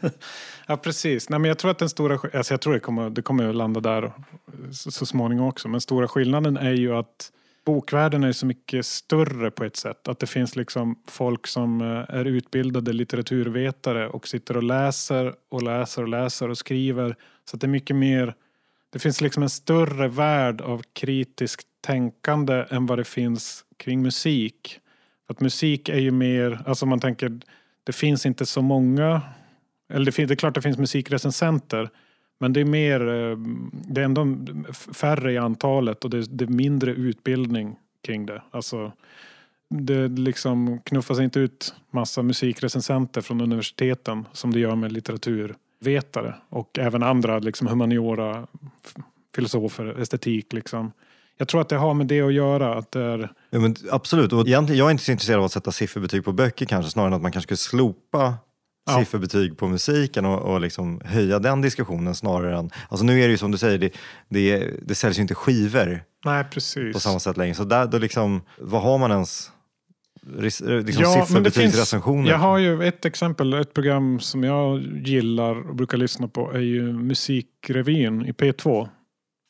[0.66, 1.28] ja, precis.
[1.28, 3.54] Nej, men jag tror att den stora alltså jag tror det kommer, det kommer att
[3.54, 4.12] landa där
[4.72, 5.68] så, så småningom också.
[5.68, 7.30] Men stora skillnaden är ju att
[7.64, 10.08] bokvärlden är så mycket större på ett sätt.
[10.08, 15.62] Att det finns liksom folk som eh, är utbildade litteraturvetare och sitter och läser och
[15.62, 17.16] läser och läser och skriver.
[17.50, 18.34] Så att det är mycket mer,
[18.92, 24.80] det finns liksom en större värld av kritiskt tänkande än vad det finns kring musik.
[25.28, 27.40] Att musik är ju mer, alltså man tänker,
[27.84, 29.22] det finns inte så många,
[29.92, 31.90] eller det, finns, det är klart det finns musikrecensenter,
[32.40, 33.36] men det är mer, eh,
[33.72, 34.26] det är ändå
[34.94, 38.42] färre i antalet och det, det är mindre utbildning kring det.
[38.50, 38.92] Alltså,
[39.68, 46.78] det liksom knuffas inte ut massa musikrecensenter från universiteten som det gör med litteraturvetare och
[46.78, 48.46] även andra liksom humaniora,
[49.34, 50.92] filosofer, estetik liksom.
[51.36, 54.32] Jag tror att det har med det att göra, att det är Ja, men absolut,
[54.32, 57.08] och egentligen, jag är inte så intresserad av att sätta sifferbetyg på böcker kanske, snarare
[57.08, 58.34] än att man kanske skulle slopa
[58.86, 58.98] Ja.
[58.98, 62.70] sifferbetyg på musiken och, och liksom höja den diskussionen snarare än...
[62.88, 63.90] Alltså nu är det ju som du säger, det,
[64.28, 66.92] det, det säljs ju inte skivor Nej, precis.
[66.92, 67.54] på samma sätt längre.
[67.54, 69.50] Så där, då liksom, vad har man ens?
[70.38, 72.30] Liksom Ja, sifferbetygsrecensioner?
[72.30, 76.60] Jag har ju ett exempel, ett program som jag gillar och brukar lyssna på är
[76.60, 78.88] ju Musikrevyn i P2.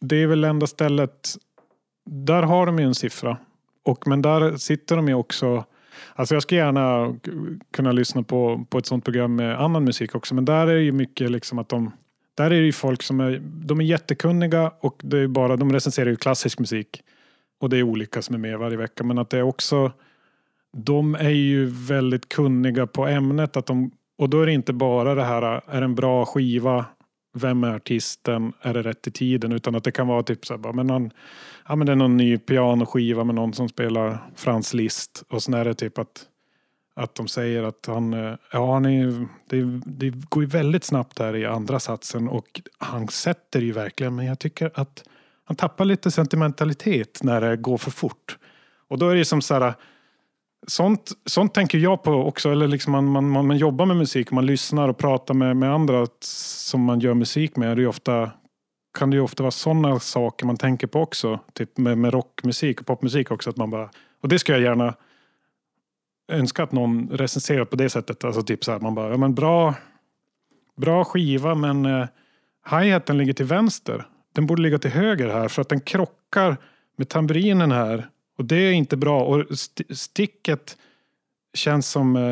[0.05, 1.37] Det är väl enda stället,
[2.11, 3.39] där har de ju en siffra.
[3.85, 5.65] Och, men där sitter de ju också,
[6.15, 7.17] alltså jag skulle gärna
[7.71, 10.83] kunna lyssna på, på ett sånt program med annan musik också, men där är det
[10.83, 11.91] ju mycket liksom att de
[12.37, 15.73] där är det ju folk som är, de är jättekunniga och det är bara, de
[15.73, 17.03] recenserar ju klassisk musik.
[17.61, 19.05] Och det är olika som är med varje vecka.
[19.05, 19.93] Men att det är också,
[20.77, 23.57] de är ju väldigt kunniga på ämnet.
[23.57, 26.87] Att de, och då är det inte bara det här, är det en bra skiva?
[27.35, 28.53] Vem är artisten?
[28.61, 29.53] Är det rätt i tiden?
[29.53, 31.11] Utan att det kan vara typ så här, men någon,
[31.69, 35.25] ja men det är någon ny pianoskiva med någon som spelar Frans Liszt.
[35.29, 36.27] Och sen är det typ att,
[36.97, 41.19] att de säger att han, eh, ja han är, det, det går ju väldigt snabbt
[41.19, 45.05] här i andra satsen och han sätter ju verkligen, men jag tycker att
[45.45, 48.39] han tappar lite sentimentalitet när det går för fort.
[48.89, 49.75] Och då är det som så här,
[50.67, 52.51] sånt, sånt tänker jag på också.
[52.51, 55.75] Eller liksom man, man, man, man jobbar med musik, man lyssnar och pratar med, med
[55.75, 57.77] andra som man gör musik med.
[57.77, 58.31] Det är ofta,
[58.95, 61.41] kan det ju ofta vara sådana saker man tänker på också.
[61.53, 63.51] Typ med, med rockmusik och popmusik också.
[63.51, 63.91] Att man bara,
[64.23, 64.95] och det skulle jag gärna
[66.33, 68.25] önska att någon recenserar på det sättet.
[68.25, 69.75] Alltså typ så här, man bara, ja men bra,
[70.77, 72.07] bra skiva men eh,
[72.71, 74.07] hi-haten ligger till vänster.
[74.35, 76.57] Den borde ligga till höger här för att den krockar
[76.97, 78.09] med tamburinen här.
[78.39, 79.25] Och det är inte bra.
[79.25, 80.77] Och st- sticket
[81.55, 82.23] känns som, eh,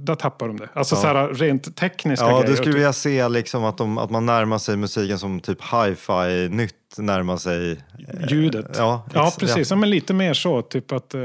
[0.00, 0.68] där tappar de det.
[0.72, 1.00] Alltså Ja.
[1.00, 2.50] så här rent tekniska Ja, grejer.
[2.50, 6.48] du skulle vilja se liksom att, de, att man närmar sig musiken som typ hi-fi
[6.50, 7.70] nytt närmar sig...
[7.72, 8.74] eh, Ljudet.
[8.78, 9.70] Ja, Ja, precis.
[9.70, 10.62] Ja, men lite mer så.
[10.62, 11.20] Typ att, eh,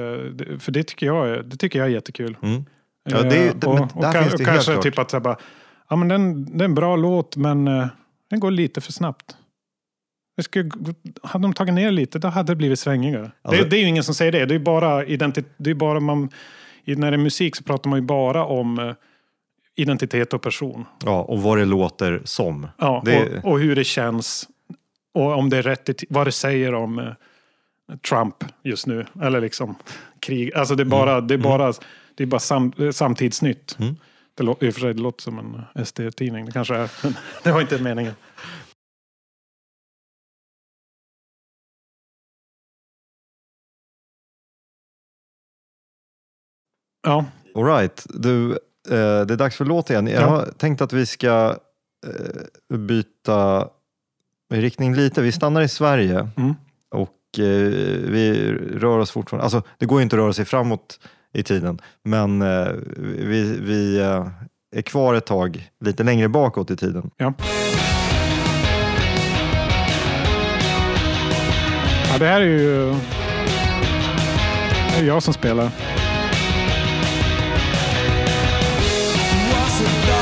[0.60, 2.38] för det tycker jag det tycker jag är jättekul.
[2.42, 2.66] Mm.
[3.10, 4.84] Ja, det Eh, det- och, och, och helt kanske klart.
[4.84, 5.38] typ att så här bara,
[5.90, 7.88] ja, men den, det är en bra låt men eh,
[8.30, 9.36] den går lite för snabbt.
[10.38, 10.72] Det skulle,
[11.24, 13.32] hade de tagit ner lite då hade det blivit svängigare.
[13.42, 14.46] Alltså- det, det är ju ingen som säger det.
[14.46, 15.54] Det är bara identitet.
[15.58, 16.30] Det är bara man,
[16.86, 18.94] i- när det är musik så pratar man ju bara om eh,
[19.76, 20.86] identitet och person.
[21.06, 22.68] Ja, och vad det låter som.
[22.78, 24.48] Ja, Det- och, och hur det känns.
[25.14, 27.06] Och om det är rätt, vad det säger om eh,
[28.10, 29.06] Trump just nu.
[29.22, 29.76] Eller liksom
[30.20, 30.54] krig.
[30.54, 31.74] Alltså det är bara, det är bara,
[32.16, 33.76] det är bara sam, eh, samtidsnytt.
[33.80, 33.96] Mm.
[34.36, 35.40] Det, lå- I och för sig det låter som
[35.76, 36.46] en SD-tidning.
[36.46, 36.92] Det kanske är.
[37.04, 38.14] Men det var inte meningen.
[47.04, 48.06] Ja, All right.
[48.10, 48.56] du, eh,
[49.26, 50.08] det är dags för låt igen.
[50.08, 50.28] Jag Ja.
[50.28, 51.56] har tänkt att vi ska
[52.08, 53.68] eh, byta
[54.54, 55.22] riktning lite.
[55.22, 56.56] Vi stannar i Sverige Mm.
[56.92, 57.44] och eh,
[58.12, 61.00] vi rör oss fortfarande, alltså det går ju inte att röra sig framåt
[61.34, 64.28] i tiden, men eh, vi, vi eh,
[64.76, 67.12] är kvar ett tag lite längre bakåt i tiden.
[67.18, 67.34] Ja.
[72.12, 72.96] ja det här är ju...
[74.92, 75.70] Det är jag som spelar.
[79.74, 80.13] possibility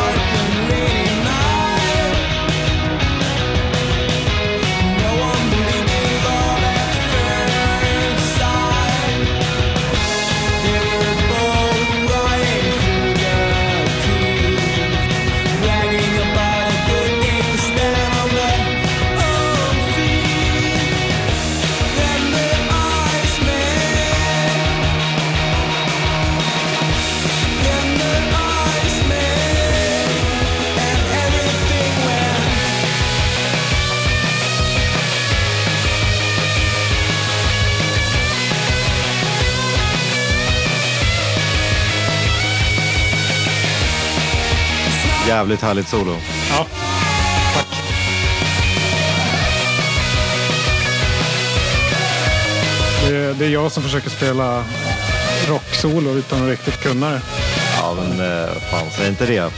[45.32, 46.16] Jävligt härligt solo.
[46.50, 46.68] Ja,
[47.56, 47.68] tack.
[53.08, 54.64] Det är, det är jag som försöker spela
[55.48, 57.22] rocksolo utan att riktigt kunna det.
[57.78, 59.52] Ja, men eh, fan, säg inte det.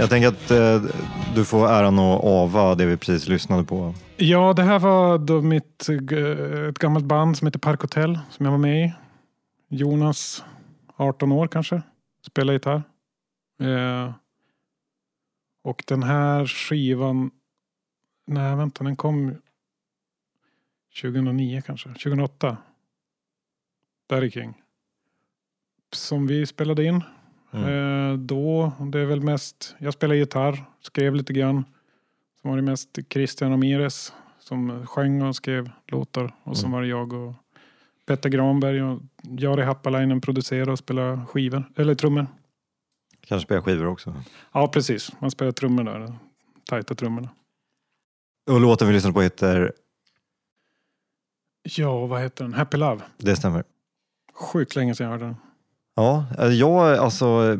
[0.00, 0.82] Jag tänker att eh,
[1.34, 3.94] du får äran att ava det vi precis lyssnade på.
[4.16, 8.46] ja, det här var då mitt, eh, ett gammalt band som heter Park Hotel som
[8.46, 8.94] jag var med i.
[9.68, 10.44] Jonas,
[10.96, 11.82] 18 år kanske,
[12.26, 12.82] spelade gitarr.
[13.62, 14.12] Eh,
[15.64, 17.30] och den här skivan,
[18.26, 19.34] nej vänta, den kom
[21.02, 22.56] 2009 kanske, 2008.
[24.08, 24.54] Där kring.
[25.92, 27.02] Som vi spelade in.
[27.52, 27.64] Mm.
[28.12, 31.64] Eh, då, det är väl mest, jag spelar gitarr, skrev lite grann.
[32.42, 36.34] Så var det mest Christian Ramirez som sjöng och skrev låtar.
[36.42, 36.72] Och så Mm.
[36.74, 37.34] var det jag och
[38.06, 42.26] Petter Granberg och Jari Happalainen producerade och spelade skivor, eller trummor.
[43.20, 44.14] Kanske spela skivor också.
[44.52, 45.12] Ja, precis.
[45.20, 46.14] Man spelar trummor där.
[46.68, 47.28] Tajta trummorna.
[48.50, 49.72] Och låten vi lyssnade på heter
[51.62, 52.54] Ja, vad heter den?
[52.54, 53.02] Happy Love.
[53.16, 53.64] Det stämmer.
[54.34, 55.36] Sjukt länge sedan jag hörde den.
[55.94, 57.58] Ja, eh, jag, alltså,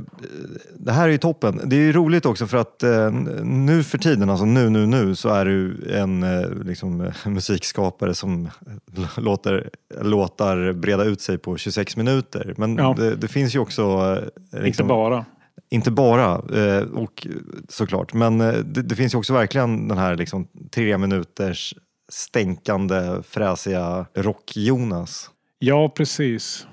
[0.79, 1.61] det här är ju toppen.
[1.65, 3.11] Det är ju roligt också för att eh,
[3.43, 8.15] nu för tiden, alltså nu, nu, nu, så är du en eh, liksom, eh, musikskapare
[8.15, 8.49] som
[9.17, 12.55] låter låtar breda ut sig på 26 minuter.
[12.57, 12.95] Men Ja.
[12.99, 13.83] det, det finns ju också...
[13.83, 15.25] eh, liksom- Inte bara.
[15.73, 16.33] Inte bara,
[16.65, 17.27] eh, och
[17.69, 21.75] såklart, men eh, det, det finns ju också verkligen den här liksom, tre minuters
[22.13, 25.31] stänkande, fräsiga rock-Jonas.
[25.59, 26.67] Ja, precis.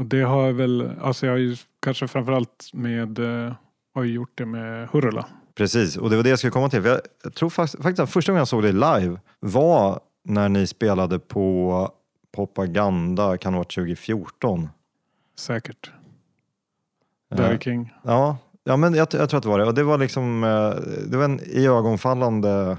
[0.00, 3.52] Och det har jag väl, alltså jag har ju kanske framförallt med, eh,
[3.94, 5.26] har ju gjort det med Hurula.
[5.54, 6.84] Precis, och det var det jag skulle komma till.
[6.84, 10.66] Jag, jag tror faktiskt, faktiskt att första gången jag såg det live var när ni
[10.66, 11.90] spelade på
[12.34, 14.68] Propaganda, kan det ha varit 2014?
[15.38, 15.90] Säkert.
[17.34, 17.92] Eh, King.
[18.02, 19.64] Ja, ja men jag, jag tror att det var det.
[19.64, 20.74] Och det var liksom, eh,
[21.10, 22.78] det var en iögonfallande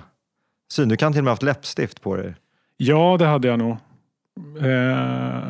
[0.72, 0.90] syn.
[0.90, 2.36] Du kan till och med ha haft läppstift på dig.
[2.78, 3.78] Ja, det hade jag nog.
[4.62, 4.70] Eh,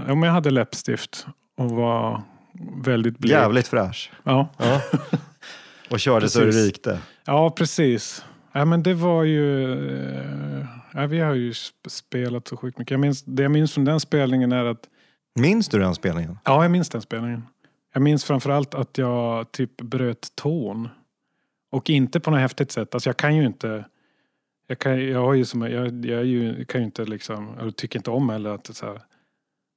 [0.08, 1.28] ja, men jag hade läppstift
[1.62, 2.22] och var
[2.84, 3.32] väldigt blek.
[3.32, 4.12] Jävligt fräsch.
[4.24, 4.50] Ja.
[4.58, 4.82] Ja.
[5.92, 7.00] Och körde så det rikte.
[7.26, 8.26] ja, precis.
[8.52, 9.72] Ja, men det var ju...
[10.60, 12.92] Eh, ja, vi har ju sp- spelat så sjukt mycket.
[12.92, 14.88] Jag minns, det jag minns från den spelningen är att
[15.36, 16.38] Minns du den spelningen?
[16.44, 17.44] Ja, jag minns den spelningen.
[17.94, 20.90] Jag minns framförallt att jag typ bröt tån.
[21.72, 22.94] Och inte på något häftigt sätt.
[22.94, 23.86] Alltså jag kan ju inte...
[24.68, 27.56] Jag, kan, jag, har ju som, jag, jag är ju, kan ju inte liksom...
[27.60, 29.02] Jag tycker inte om heller att så här,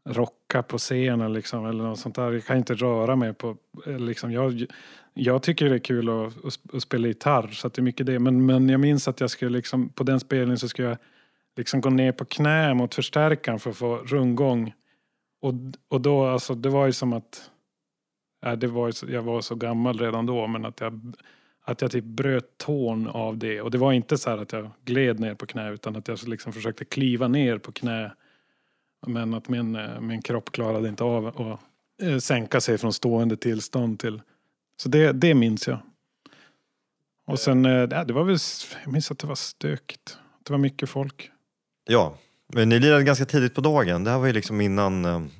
[0.08, 2.32] rocka på scenen liksom, eller något sånt där.
[2.32, 3.56] Jag kan inte röra mig på...
[3.86, 4.66] Liksom, jag,
[5.14, 8.18] jag tycker det är kul att, att, spela gitarr, så att det är mycket det.
[8.18, 10.98] Men, men jag minns att jag skulle liksom, på den spelningen så skulle jag
[11.56, 14.74] liksom gå ner på knä mot förstärkaren för att få rundgång.
[15.40, 15.54] Och,
[15.88, 17.50] och då, alltså, det var ju som att...
[18.46, 21.14] Äh, det var, ju jag var så gammal redan då, men att jag,
[21.64, 23.60] att jag typ bröt tån av det.
[23.60, 26.28] Och det var inte så här att jag gled ner på knä, utan att jag
[26.28, 28.12] liksom försökte kliva ner på knä.
[29.06, 31.40] Men att min, eh, min kropp klarade inte av att
[32.02, 34.22] eh, sänka sig från stående tillstånd till...
[34.76, 35.78] Så det, det minns jag.
[37.26, 38.38] Och sen, eh, ja, det var väl,
[38.84, 40.18] jag minns att det var stökigt.
[40.44, 41.30] Det var mycket folk.
[41.84, 42.14] Ja,
[42.52, 44.04] men ni lirade ganska tidigt på dagen.
[44.04, 45.30] Det här var ju liksom innan...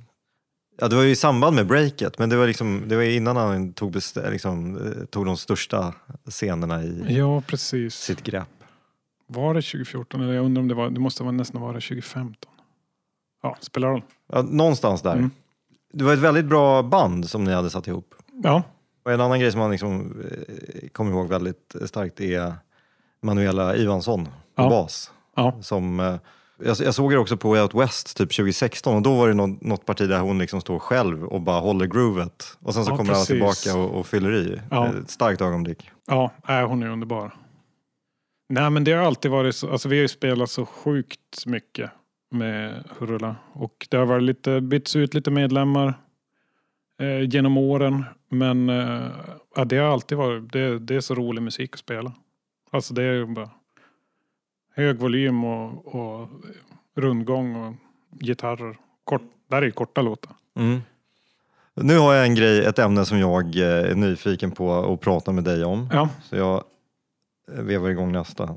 [0.80, 3.36] Ja, det var ju i samband med breaket, men det var, liksom, det var innan
[3.36, 3.97] han tog,
[4.30, 4.78] liksom,
[5.11, 5.95] tog de största
[6.30, 7.95] scenerna i Ja, precis.
[7.95, 8.49] sitt grepp.
[9.26, 10.20] Var det 2014?
[10.20, 12.51] Eller jag undrar om det var, det måste vara nästan vara 2015.
[13.45, 14.03] Ja, spelar roll.
[14.32, 15.12] Ja, någonstans där.
[15.12, 15.30] Mm.
[15.92, 18.14] Det var ett väldigt bra band som ni hade satt ihop.
[18.42, 18.62] Ja,
[19.05, 22.55] Och en annan grej som man liksom, eh, kommer ihåg väldigt starkt är
[23.22, 24.30] Manuela Ivansson på
[24.62, 24.68] Ja.
[24.68, 25.12] bas.
[25.36, 26.14] ja, Som, eh,
[26.64, 29.61] jag, såg er också på Way Out West typ 2016 och då var det något,
[29.61, 32.57] något parti där hon liksom står själv och bara håller groovet.
[32.62, 33.62] Och sen så Ja, kommer alla precis.
[33.62, 34.61] tillbaka och, och fyller i.
[34.70, 34.88] Ja.
[35.03, 35.90] Ett starkt ögonblick.
[36.07, 37.34] ja äh, hon är underbar.
[38.49, 39.70] Nej, men det har alltid varit så.
[39.72, 41.90] Alltså, vi har ju spelat så sjukt mycket
[42.35, 43.37] med Hurula.
[43.53, 45.95] Och det har varit lite, bytts ut lite medlemmar
[47.01, 48.05] eh, genom åren.
[48.28, 49.09] Men eh,
[49.57, 52.12] ja, det har alltid varit, det, det är så rolig musik att spela.
[52.70, 53.51] Alltså det är bara
[54.74, 56.28] hög volym och, och
[56.97, 57.74] rundgång och
[58.20, 58.76] gitarrer.
[59.05, 60.32] Kort, där är ju korta låtar.
[60.57, 60.80] Mm.
[61.74, 65.32] Nu har jag en grej, ett ämne som jag eh, är nyfiken på att prata
[65.32, 65.89] med dig om.
[65.93, 66.64] Ja, Så jag
[67.53, 68.57] eh, vevar igång nästa.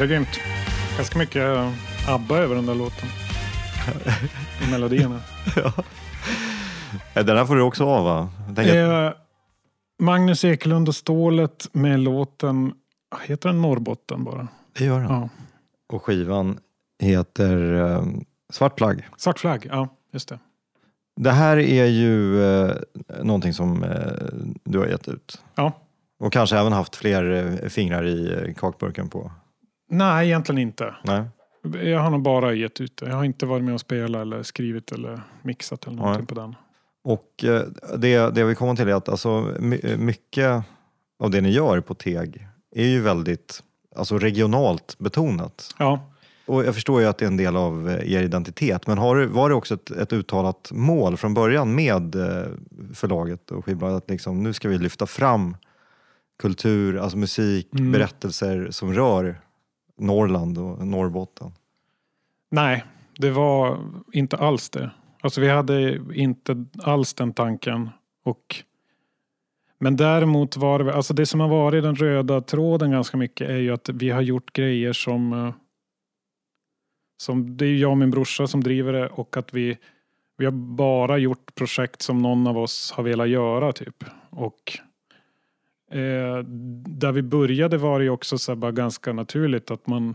[0.00, 0.40] Det är grymt.
[0.96, 1.72] Ganska mycket eh,
[2.14, 3.08] ABBA över den där låten.
[4.66, 5.20] I melodierna.
[7.14, 8.28] Eh, Den här får du också av va?
[8.62, 9.12] Eh,
[9.98, 12.72] Magnus Ekelund och Stålet med låten,
[13.22, 14.48] heter den Norrbotten bara?
[14.78, 15.08] det gör den.
[15.10, 15.28] Ja.
[15.92, 16.58] Och skivan
[16.98, 18.04] heter eh,
[18.52, 19.08] Svart flagg.
[19.16, 20.38] Svart flagg, ja just det.
[21.16, 22.74] Det här är ju eh,
[23.22, 24.12] någonting som eh,
[24.64, 25.42] du har gett ut.
[25.54, 25.72] Ja.
[26.18, 27.30] Och kanske även haft fler
[27.62, 29.30] eh, fingrar i kakburken på.
[29.90, 30.94] Nej, egentligen inte.
[31.04, 31.22] Nej.
[31.90, 33.06] Jag har nog bara gett ut det.
[33.08, 36.26] Jag har inte varit med och spelat eller skrivit eller mixat eller någonting Nej.
[36.26, 36.54] på den.
[37.04, 37.62] Och eh,
[37.98, 40.62] det, det vi kommer till är att alltså, my- mycket
[41.18, 43.62] av det ni gör på TEG är ju väldigt
[43.96, 45.74] alltså, regionalt betonat.
[45.78, 46.00] Ja,
[46.46, 49.16] Och jag förstår ju att det är en del av eh, er identitet, men har,
[49.24, 52.46] var det också ett, ett uttalat mål från början med eh,
[52.94, 55.56] förlaget och skivbolaget att liksom, nu ska vi lyfta fram
[56.38, 57.92] kultur, alltså musik, Mm.
[57.92, 59.40] berättelser som rör
[60.00, 61.52] Norrland och Norrbotten?
[62.50, 62.84] nej,
[63.18, 63.78] det var
[64.12, 64.90] inte alls det.
[65.20, 67.90] Alltså vi hade inte alls den tanken.
[68.24, 68.56] Och,
[69.78, 73.56] men däremot var det, alltså det som har varit den röda tråden ganska mycket är
[73.56, 75.54] ju att vi har gjort grejer som, eh,
[77.16, 79.78] som det är jag och min brorsa som driver det och att vi,
[80.36, 84.04] vi har bara gjort projekt som någon av oss har velat göra typ.
[84.30, 84.78] Och
[85.90, 86.38] eh,
[86.88, 90.14] där vi började var det ju också så bara ganska naturligt att man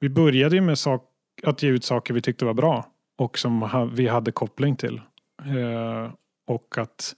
[0.00, 1.10] vi började ju med sak,
[1.42, 2.86] att ge ut saker vi tyckte var bra
[3.16, 5.00] och som ha, vi hade koppling till.
[5.44, 6.12] Eh,
[6.46, 7.14] och att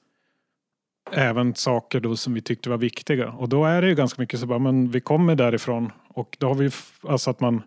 [1.13, 3.31] även saker då som vi tyckte var viktiga.
[3.31, 6.49] Och då är det ju ganska mycket så bara, men vi kommer därifrån och då
[6.49, 6.71] har vi,
[7.03, 7.63] alltså att man,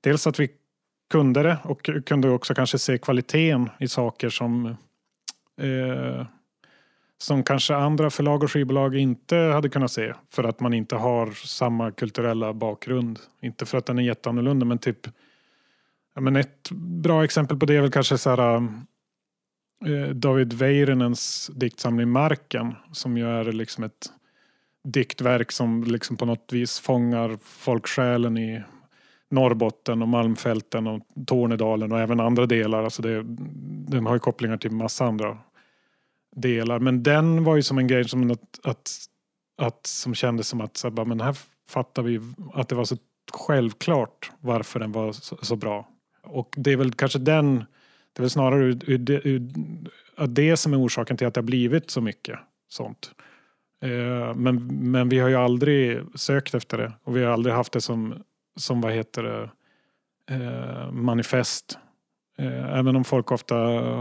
[0.00, 0.50] dels att vi
[1.10, 4.66] kunde det och kunde också kanske se kvaliteten i saker som
[5.60, 6.26] eh,
[7.22, 11.30] som kanske andra förlag och skivbolag inte hade kunnat se för att man inte har
[11.30, 13.18] samma kulturella bakgrund.
[13.40, 15.06] Inte för att den är jätteannorlunda men typ
[16.14, 18.56] ja, men ett bra exempel på det är väl kanske så här
[19.86, 24.06] äh, David Väyrynens diktsamling Marken som ju är liksom ett
[24.84, 28.62] diktverk som liksom på något vis fångar folksjälen i
[29.30, 32.84] Norrbotten och Malmfälten och Tornedalen och även andra delar.
[32.84, 33.22] Alltså det,
[33.90, 35.38] den har ju kopplingar till massa andra
[36.36, 36.78] delar.
[36.78, 38.90] Men den var ju som en grej som, att, att,
[39.58, 41.36] att, som kändes som att så här, bara, men här
[41.68, 42.20] fattar vi
[42.54, 42.96] att det var så
[43.32, 45.88] självklart varför den var så, så bra.
[46.22, 47.56] Och det är väl kanske den,
[48.12, 49.42] det är väl snarare ur, ur, det- ur,
[50.16, 53.10] att det som är orsaken till att det har blivit så mycket sånt.
[53.82, 57.72] Eh, men, men vi har ju aldrig sökt efter det och vi har aldrig haft
[57.72, 58.22] det som,
[58.56, 59.50] som vad heter det,
[60.34, 61.78] eh, manifest.
[62.38, 63.54] Eh, även om folk ofta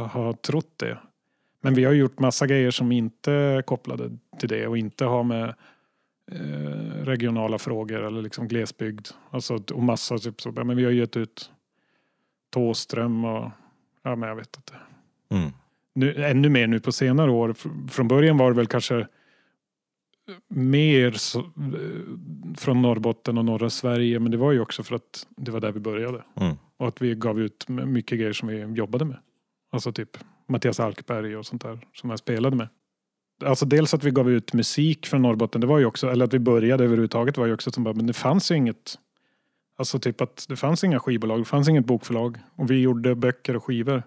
[0.08, 0.98] har trott det.
[1.62, 5.24] Men vi har gjort massa grejer som inte är kopplade till det och inte har
[5.24, 5.56] med
[6.32, 9.08] eh, regionala frågor eller liksom glesbygd.
[9.30, 10.52] Alltså, och massa typ så.
[10.52, 11.52] Men vi har gett ut
[12.50, 13.52] Tåström och
[14.04, 14.74] ja, men jag vet inte.
[15.30, 15.52] Mm.
[15.94, 17.54] Nu, ännu mer nu på senare år.
[17.54, 19.08] Fr- Från början var det väl kanske
[20.48, 21.46] mer så, eh,
[22.58, 24.20] från Norrbotten och norra Sverige.
[24.20, 26.24] Men det var ju också för att det var där vi började.
[26.36, 26.56] Mm.
[26.78, 29.18] Och att vi gav ut mycket grejer som vi jobbade med.
[29.72, 30.18] Alltså typ
[30.52, 32.68] Mattias Alkberg och sånt där som jag spelade med.
[33.46, 36.34] Alltså dels att vi gav ut musik från Norrbotten, det var ju också, eller att
[36.34, 38.98] vi började överhuvudtaget var ju också som bara, men det fanns ju inget
[39.82, 42.38] Alltså typ att det fanns inga skivbolag, det fanns inget bokförlag.
[42.56, 44.04] Och vi gjorde böcker och skivor.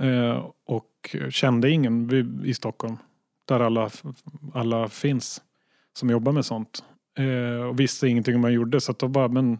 [0.00, 2.96] Eh, och kände ingen vi, i Stockholm.
[3.44, 3.90] Där alla,
[4.54, 5.42] alla finns
[5.92, 6.84] som jobbar med sånt.
[7.18, 8.80] Eh, och visste ingenting om vad man gjorde.
[8.80, 9.58] Så att då, bara, men,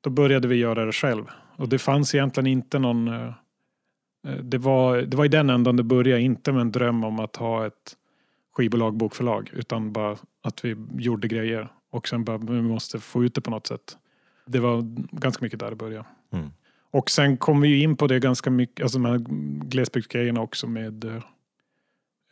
[0.00, 1.24] då började vi göra det själv.
[1.56, 3.08] Och det fanns egentligen inte någon...
[3.08, 3.32] Eh,
[4.26, 6.22] Eh, det, var, det var i den ändan det började.
[6.22, 7.96] Inte med en dröm om att ha ett
[8.52, 9.50] skivbolag, bokförlag.
[9.52, 11.68] Utan bara att vi gjorde grejer.
[11.90, 13.96] Och sen bara, vi måste få ut det på något sätt.
[14.46, 16.06] Det var ganska mycket där det började.
[16.32, 16.50] Mm.
[16.90, 19.18] Och sen kom vi ju in på det ganska mycket, alltså de här
[19.68, 21.22] glesbygdsgrejerna också med eh,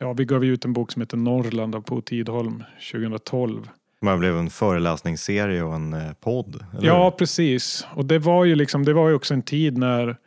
[0.01, 3.69] Ja, vi gav ju ut en bok som heter Norrland av Po Tidholm 2012.
[4.01, 6.65] Man blev en föreläsningsserie och en eh, podd.
[6.73, 7.87] eller Ja, precis.
[7.93, 10.17] Och det var ju liksom, det var ju också en tid när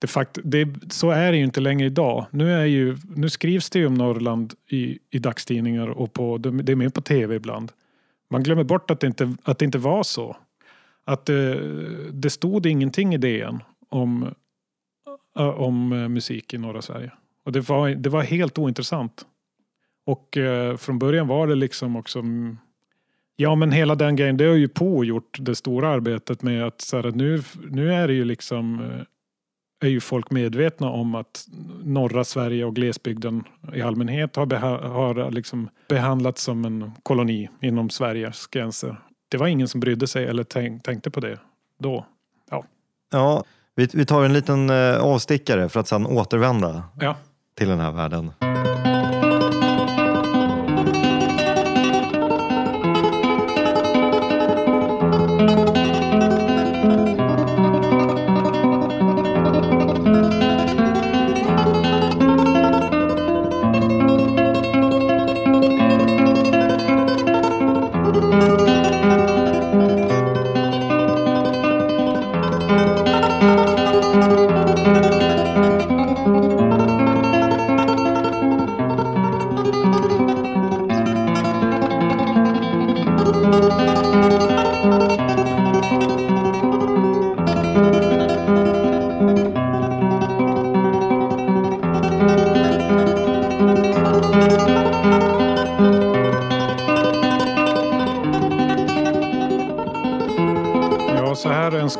[0.00, 2.26] det fakt det, så är det ju inte längre idag.
[2.30, 6.72] Nu, är ju, nu skrivs det ju om Norrland i, i dagstidningar och på, det
[6.72, 7.72] är med på tv ibland.
[8.30, 10.36] Man glömmer bort att det inte, att det inte var så.
[11.04, 11.60] Att det,
[12.10, 14.34] det stod ingenting i DN om,
[15.38, 17.12] eh, om eh, musik i norra Sverige.
[17.44, 19.26] Och det var, det var helt ointressant.
[20.06, 20.38] Och
[20.78, 22.58] från början var det liksom också mm,
[23.36, 26.80] Ja men hela den grejen, det har ju på gjort det stora arbetet med att,
[26.80, 28.80] så här, nu, nu är det ju liksom
[29.80, 31.48] är ju folk medvetna om att
[31.82, 37.90] norra Sverige och glesbygden i allmänhet har, beha- har liksom behandlats som en koloni inom
[37.90, 38.96] Sveriges gränser.
[39.28, 41.38] det var ingen som brydde sig eller tänk, tänkte på det
[41.78, 42.06] då.
[43.12, 47.16] Ja, vi, vi tar en liten eh, avstickare för att sedan återvända Ja,
[47.54, 48.30] till den här världen.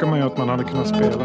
[0.03, 1.17] Önskar man ju att man hade kunnat spela.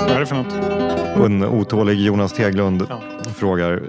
[0.00, 1.24] Vad är det för något?
[1.26, 3.00] En otålig Jonas Teglund Ja.
[3.34, 3.82] frågar.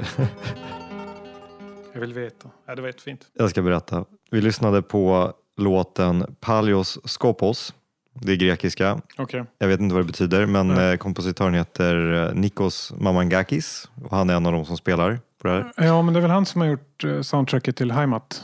[1.94, 2.50] Jag vill veta.
[2.68, 3.28] Ja, det var jättefint.
[3.34, 4.06] Jag ska berätta.
[4.32, 7.74] Vi lyssnade på låten Palios Skopos.
[8.22, 9.02] Det är grekiska.
[9.18, 9.44] Okej.
[9.58, 14.30] Jag vet inte vad det betyder, men eh, kompositören heter eh, Nikos Mamangakis och han
[14.30, 15.86] är en av de som spelar på det här.
[15.86, 18.44] Ja, men det är väl han som har gjort eh, soundtracket till Heimat.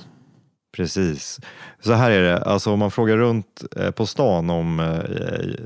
[0.76, 1.40] Precis.
[1.80, 3.64] Så här är det, alltså om man frågar runt
[3.96, 5.00] på stan om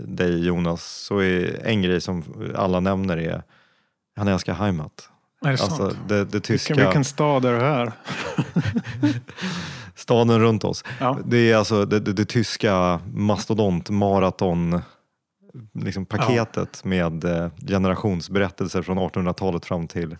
[0.08, 2.24] dig Jonas så är en grej som
[2.56, 3.44] alla nämner är
[4.16, 5.10] han älskar Heimat.
[5.42, 5.98] Är det Alltså sant?
[6.08, 7.92] det, det tyska, Vilken, vilken stad är det här?
[9.96, 10.84] staden runt oss.
[11.00, 11.20] Ja.
[11.26, 14.82] Det är alltså det, det, det tyska mastodont maraton
[15.74, 20.18] liksom paketet med eh, generationsberättelser från 1800-talet fram till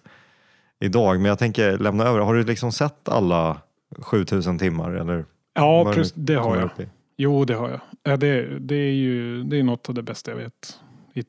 [0.80, 1.16] idag.
[1.16, 3.62] Men jag tänker lämna över, har du liksom sett alla
[3.98, 4.92] 7000 timmar?
[4.92, 6.70] Eller Ja, precis, det har jag.
[7.18, 7.80] Jo, det har jag.
[8.04, 10.80] Ja, det, det är ju det är något av det bästa jag vet.
[11.14, 11.24] I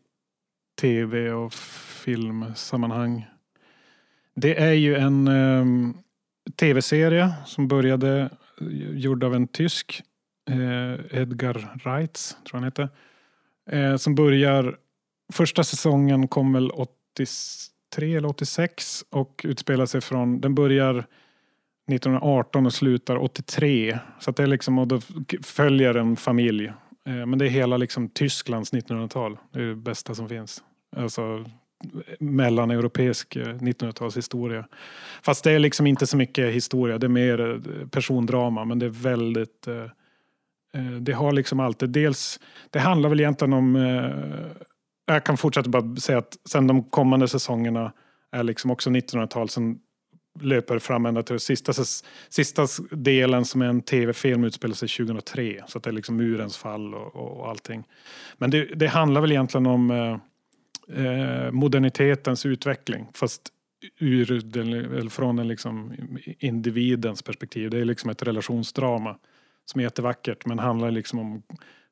[0.80, 1.52] tv och
[2.04, 3.26] filmsammanhang.
[4.34, 5.94] Det är ju en ehm,
[6.56, 8.30] tv-serie som började
[8.60, 10.02] eh, gjord av en tysk,
[10.50, 12.88] eh, Edgar Reitz, tror jag han heter.
[13.70, 14.76] Eh, som börjar,
[15.32, 21.06] första säsongen kom väl 83 eller 86 och utspelar sig från, den börjar
[21.88, 23.98] 1918 och slutar 83.
[24.20, 25.00] Så att det är liksom, och då
[25.42, 26.66] följer en familj.
[27.06, 29.38] Eh, Men det är hela liksom Tysklands 1900-tal.
[29.52, 30.62] Det är det bästa som finns.
[30.96, 31.44] Alltså
[32.20, 34.64] mellaneuropeisk eh, 1900-talshistoria.
[35.22, 38.64] Fast det är liksom inte så mycket historia, det är mer eh, persondrama.
[38.64, 39.66] Men det är väldigt...
[39.66, 39.84] Eh,
[41.00, 43.76] det har liksom alltid, dels, det handlar väl egentligen om...
[45.06, 47.92] Jag kan fortsätta bara säga att sen de kommande säsongerna
[48.32, 49.48] är liksom också 1900-tal.
[49.48, 49.78] Sen
[50.40, 51.72] löper fram ända till sista,
[52.28, 55.62] sista delen som är en tv-film utspelar sig 2003.
[55.66, 57.84] Så att det är liksom murens fall och, och, och allting.
[58.38, 60.18] Men det, det handlar väl egentligen om
[60.92, 63.06] eh, modernitetens utveckling.
[63.14, 63.52] Fast
[63.98, 65.92] ur den, eller från en liksom
[66.38, 67.70] individens perspektiv.
[67.70, 69.16] Det är liksom ett relationsdrama
[69.64, 70.46] som är jättevackert.
[70.46, 71.42] Men handlar liksom om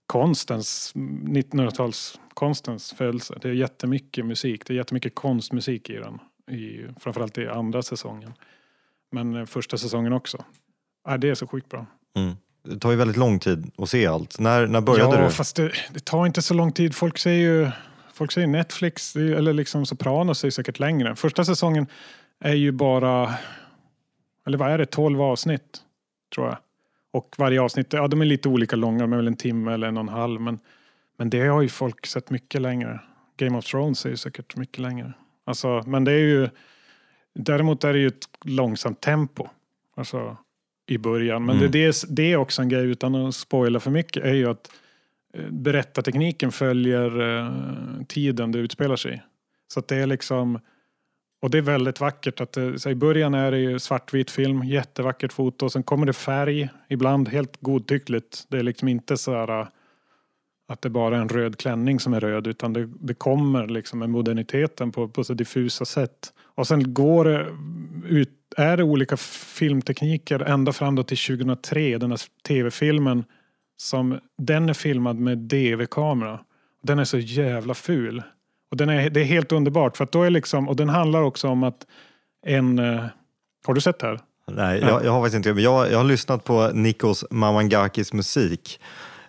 [0.06, 3.38] konstens, 1900-talskonstens födelse.
[3.42, 4.66] Det är jättemycket musik.
[4.66, 6.18] Det är jättemycket konstmusik i den.
[6.56, 8.32] I, framförallt i andra säsongen.
[9.12, 10.44] Men eh, första säsongen också.
[11.04, 11.86] Ja, det är så sjukt bra.
[12.16, 12.34] Mm.
[12.62, 14.38] Det tar ju väldigt lång tid att se allt.
[14.38, 15.30] När, när började ja, du?
[15.30, 16.94] fast det, det tar inte så lång tid.
[16.94, 17.70] Folk säger ju
[18.14, 21.16] folk säger Netflix eller liksom Sopranos är säkert längre.
[21.16, 21.86] Första säsongen
[22.40, 23.34] är ju bara,
[24.46, 25.78] eller vad är det, 12 avsnitt
[26.34, 26.56] tror jag.
[27.12, 29.88] Och varje avsnitt, ja de är lite olika långa, de är väl en timme eller
[29.88, 30.40] en och en halv.
[30.40, 30.58] Men,
[31.18, 33.00] men det har ju folk sett mycket längre.
[33.36, 35.12] Game of Thrones är ju säkert mycket längre.
[35.44, 36.48] Alltså, men det är ju,
[37.34, 39.48] däremot är det ju ett långsamt tempo.
[39.96, 40.36] Alltså
[40.86, 41.44] i början.
[41.44, 41.70] Men Mm.
[41.70, 44.70] det, det, är, också en grej, utan att spoila för mycket, är ju att
[45.34, 47.52] Eh, berättartekniken följer eh,
[48.08, 49.22] tiden det utspelar sig.
[49.68, 50.60] Så att det är liksom,
[51.42, 52.40] och det är väldigt vackert.
[52.40, 55.70] Att det, så I början är det ju svartvit film, jättevackert foto.
[55.70, 58.44] Sen kommer det färg, ibland helt godtyckligt.
[58.48, 59.68] Det är liksom inte så här
[60.68, 63.98] att det bara är en röd klänning som är röd utan det, det kommer liksom
[63.98, 66.32] med moderniteten på, på så diffusa sätt.
[66.54, 67.46] Och sen går det
[68.08, 69.16] ut, är det olika
[69.56, 73.24] filmtekniker ända fram då till 2003, den här tv-filmen
[73.76, 76.40] som den är filmad med DV-kamera.
[76.82, 78.22] Den är så jävla ful.
[78.70, 81.22] Och den är, det är helt underbart för att då är liksom, och den handlar
[81.22, 81.86] också om att
[82.46, 83.04] en, eh,
[83.66, 84.20] har du sett det här?
[84.46, 88.80] Nej, jag, jag har faktiskt inte men jag, jag har lyssnat på Nikos Mamangakis musik.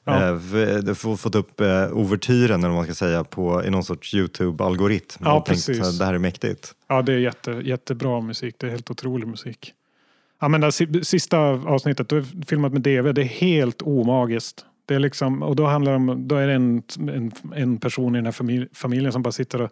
[0.04, 0.40] Ja.
[0.88, 5.22] Eh, fått upp eh, ouvertyren eller vad man ska säga på, i någon sorts Youtube-algoritm.
[5.24, 6.00] Ja, Och tänkt precis.
[6.00, 6.74] Det här är mäktigt.
[6.88, 8.56] Ja, det är jätte, jättebra musik.
[8.58, 9.74] Det är helt otrolig musik.
[10.40, 14.66] Ja, men det si- sista avsnittet, du är filmat med DV, det är helt omagiskt.
[14.86, 18.18] Det är liksom, och då handlar om, då är det en, en, en person i
[18.18, 19.70] den här familj, familjen som bara sitter och...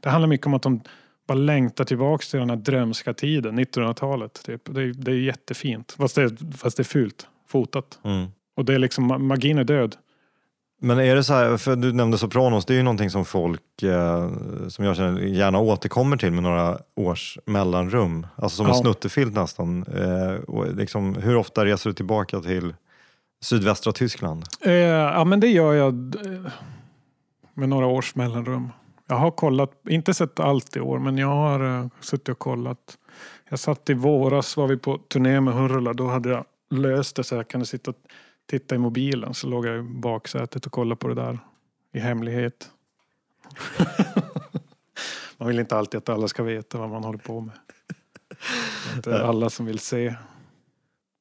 [0.00, 0.80] Det handlar mycket om att de
[1.26, 4.40] bara längtar tillbaka till den här drömska tiden, 1900-talet.
[4.44, 4.74] Typ.
[4.74, 7.98] Det, är, det är jättefint, fast det, fast det är fult fotat.
[8.04, 8.26] Mm.
[8.56, 9.96] Och det är liksom, ma- magin är död.
[10.80, 13.82] Men är det så här, för du nämnde Sopranos, det är ju någonting som folk,
[13.82, 14.30] eh,
[14.68, 18.26] som jag känner, gärna återkommer till med några års mellanrum.
[18.36, 18.80] Alltså som en Ja.
[18.80, 19.84] snuttefilt nästan.
[19.86, 22.74] Eh, och liksom, hur ofta reser du tillbaka till
[23.42, 24.44] sydvästra Tyskland?
[24.60, 26.52] Eh, ja, men det gör jag eh,
[27.54, 28.68] med några års mellanrum.
[29.08, 32.78] Jag har kollat, inte sett allt i år, men jag har uh, suttit och kollat.
[33.50, 37.24] Jag satt i våras, var vi på turné med Hurula, då hade jag löst det
[37.24, 37.92] så jag kunde sitta
[38.44, 39.34] och titta i mobilen.
[39.34, 41.38] Så låg jag i baksätet och kollade på det där
[41.92, 42.70] i hemlighet.
[45.38, 47.54] man vill inte alltid att alla ska veta vad man håller på med.
[49.04, 50.14] Det är alla som vill se.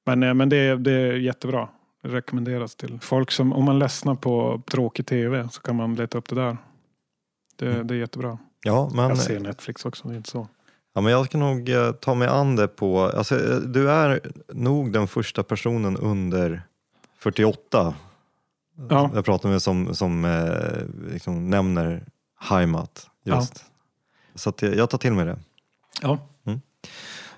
[0.05, 1.69] Men, eh, men det, är, det är jättebra.
[2.01, 6.17] Det rekommenderas till folk som, om man ledsnar på tråkig tv så kan man leta
[6.17, 6.57] upp det där.
[7.55, 8.38] Det, det är jättebra.
[8.63, 10.47] Ja, men, Jag ser Netflix också, det är inte så.
[10.93, 13.01] ja, men jag ska nog eh, ta mig an det på...
[13.01, 14.21] Alltså, eh, du är
[14.53, 16.61] nog den första personen under
[17.24, 17.93] 48
[18.89, 19.11] Ja.
[19.13, 22.05] jag pratar med som, som eh, liksom nämner
[22.39, 23.09] Heimat.
[23.24, 23.65] Just.
[24.36, 25.39] Så att jag, tar till mig det.
[26.01, 26.19] Ja.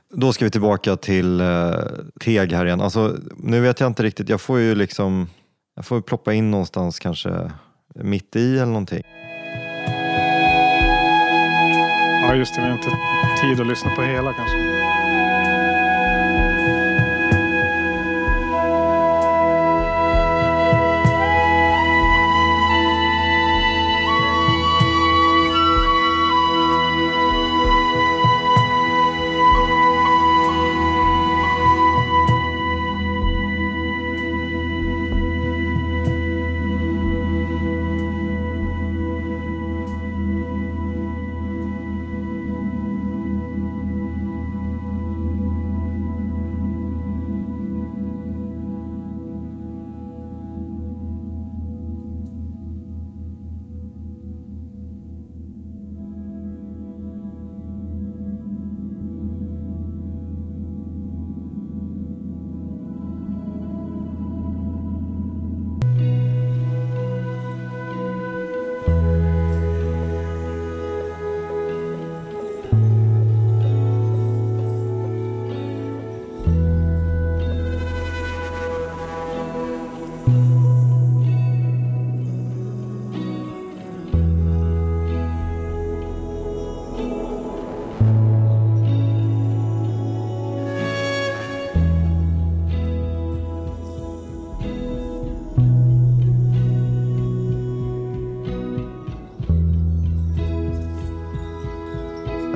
[0.10, 1.74] Då ska vi tillbaka till eh,
[2.20, 2.82] Teg här igen.
[2.82, 5.30] Alltså, nu vet jag inte riktigt, jag får ju liksom
[5.76, 7.52] jag får ploppa in någonstans kanske
[7.96, 9.04] mitt i eller någonting.
[12.22, 12.62] ja, just det.
[12.62, 12.92] Vi har inte
[13.42, 14.65] tid att lyssna på hela kanske.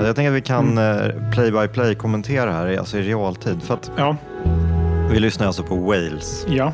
[0.10, 3.64] Jag tänker att vi kan eh, play by play kommentera här, alltså i realtid.
[3.64, 4.16] För att Ja,
[5.12, 6.46] vi lyssnar alltså på Wales.
[6.50, 6.74] ja.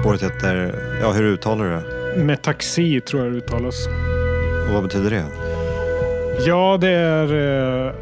[0.00, 2.24] Spåret heter, ja hur uttalar du det?
[2.24, 3.86] Med taxi tror jag det uttalas.
[4.68, 5.24] Och vad betyder det?
[6.46, 7.24] Ja, det är,
[7.86, 7.92] eh,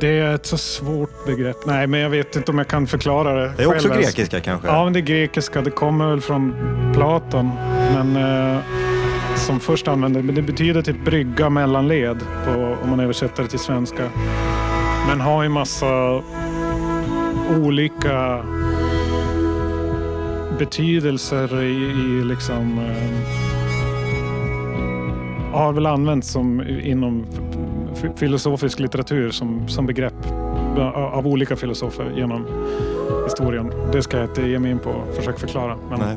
[0.00, 1.56] det är ett så svårt begrepp.
[1.66, 4.40] Nej, men jag vet inte om jag kan förklara det Det är också själv grekiska
[4.40, 4.68] kanske?
[4.68, 5.60] Ja, men det är grekiska.
[5.60, 6.54] Det kommer väl från
[6.94, 7.50] Platon.
[7.94, 8.58] Men eh,
[9.46, 13.58] som först använde Men det betyder typ brygga mellanled på, om man översätter det till
[13.58, 14.02] svenska.
[15.08, 16.22] Men har ju massa
[17.64, 18.44] olika
[20.58, 23.30] betydelser i, i liksom eh,
[25.52, 27.26] har väl använts som inom
[27.92, 30.26] f- filosofisk litteratur som, som begrepp
[30.76, 32.46] av av olika filosofer genom
[33.24, 33.72] historien.
[33.92, 35.76] Det ska jag inte ge mig in på och försöka förklara.
[35.90, 36.16] Men Nej.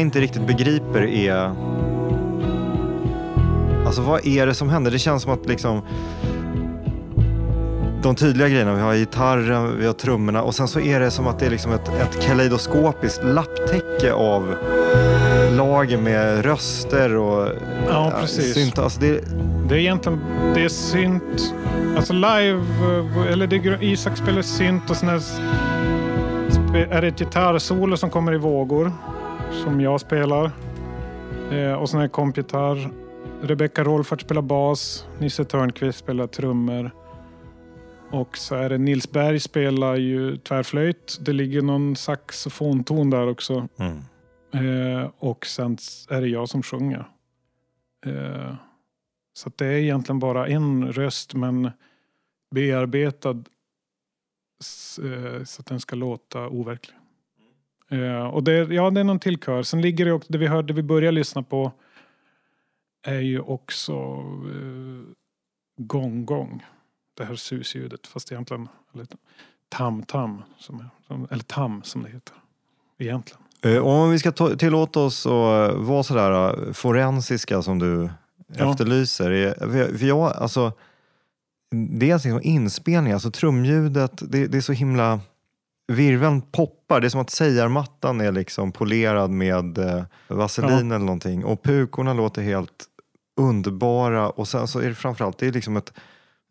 [0.00, 1.52] Jag inte riktigt begriper är...
[3.86, 4.90] Alltså vad är det som händer?
[4.90, 5.82] Det känns som att liksom...
[8.02, 11.26] De tydliga grejerna, vi har gitarren, vi har trummorna och sen så är det som
[11.26, 14.54] att det är liksom ett, ett kaleidoskopiskt lapptäcke av
[15.56, 17.48] lager med röster och
[17.88, 18.54] Ja, precis.
[18.54, 18.78] synt.
[18.78, 19.20] Alltså det,
[19.68, 20.20] det är egentligen
[20.54, 21.54] det är synt.
[21.96, 22.62] Alltså live,
[23.28, 28.38] eller det, är Isak spelar synt och sen är det ett gitarrsolo som kommer i
[28.38, 28.92] vågor
[29.52, 30.50] som jag spelar.
[31.52, 32.90] Eh, och sen är det kompgitarr.
[33.42, 35.06] Rebecca Rolfart spelar bas.
[35.18, 36.90] Nisse Törnqvist spelar trummor.
[38.10, 41.18] Och så är det Nils Berg spelar ju tvärflöjt.
[41.20, 43.68] Det ligger någon saxofonton där också.
[43.76, 43.98] Mm.
[44.52, 45.78] Eh, och sen
[46.08, 47.04] är det jag som sjunger.
[48.06, 48.54] Eh,
[49.32, 51.70] så det är egentligen bara en röst men
[52.54, 53.44] bearbetad
[55.02, 56.99] eh, så att den ska låta overklig.
[57.90, 59.62] Eh, och det, ja, det är någon till kör.
[59.62, 61.72] Sen ligger det också, det vi hörde, vi började lyssna på
[63.06, 65.02] är ju också eh,
[65.76, 66.66] Gong Gong.
[67.16, 69.06] Det här susljudet fast egentligen eller,
[69.68, 72.34] Tam Tam, som är, som, eller Tam som det heter.
[72.98, 73.42] Egentligen.
[73.64, 78.10] Eh, Om vi ska ta- tillåta oss att vara sådär forensiska som du
[78.56, 78.70] Ja.
[78.70, 79.54] efterlyser.
[79.98, 80.72] För jag, alltså,
[81.90, 85.20] dels liksom inspelning, alltså trumljudet, det, det är så himla...
[85.90, 90.76] Virveln poppar, det är som att sägarmattan är liksom polerad med eh, vaselin Ja.
[90.96, 91.44] eller någonting.
[91.44, 92.84] Och pukorna låter helt
[93.40, 94.30] underbara.
[94.30, 95.92] Och sen så är det framförallt, det är liksom ett,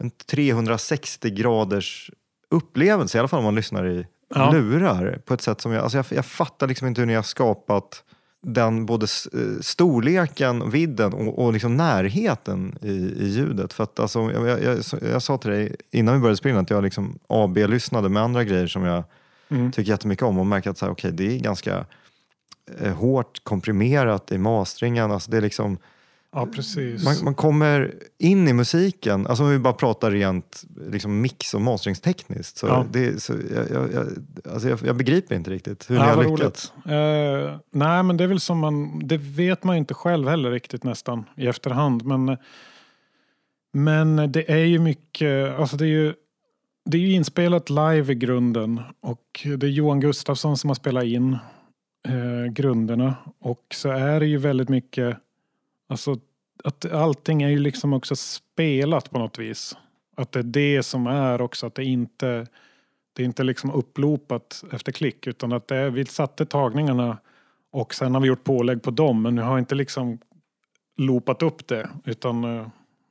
[0.04, 2.12] en 360 graders
[2.52, 4.52] upplevelse, i alla fall om man lyssnar i Ja.
[4.52, 7.24] lurar på ett sätt som jag, alltså jag, jag fattar liksom inte hur ni har
[7.24, 8.04] skapat
[8.42, 13.74] den både eh, storleken, vidden och, och liksom närheten i, i ljudet.
[13.74, 14.78] För att alltså, jag, jag, jag,
[15.12, 18.68] jag sa till dig innan vi började spela att jag liksom AB-lyssnade med andra grejer
[18.68, 19.04] som jag
[19.52, 19.72] Mm.
[19.72, 21.86] tycker jättemycket om och märker att så här, okay, det är ganska
[22.82, 25.12] eh, hårt komprimerat i masteringen.
[25.12, 25.78] Alltså det är liksom,
[26.32, 27.06] Ja, precis.
[27.06, 31.62] man, man kommer in i musiken, alltså om vi bara pratar rent liksom mix och
[31.62, 32.58] masteringstekniskt.
[32.58, 32.86] Så Ja.
[32.91, 34.08] det, så jag, jag, jag,
[34.54, 36.74] alltså jag, jag begriper inte riktigt hur Ja, ni har lyckats.
[36.86, 39.02] Eh, nej, men det är väl som man...
[39.08, 42.06] Det vet man inte själv heller riktigt nästan i efterhand.
[42.06, 42.38] Men,
[43.74, 45.60] men det är ju mycket...
[45.60, 46.14] Alltså det är ju,
[46.90, 48.82] det är ju inspelat live i grunden.
[49.00, 51.38] Och det är Johan Gustafsson som har spelat in
[52.08, 53.16] eh, grunderna.
[53.40, 55.18] Och så är det ju väldigt mycket...
[55.90, 56.18] Alltså
[56.64, 59.78] att allting är ju liksom också spelat på något vis.
[60.18, 61.68] Att det är det som är också.
[61.68, 62.48] Att det inte...
[63.14, 67.18] Det är inte liksom upplopat efter klick utan att det är, vi satte tagningarna
[67.72, 70.20] och sen har vi gjort pålägg på dem men vi har inte liksom
[70.98, 72.68] loopat upp det utan eh,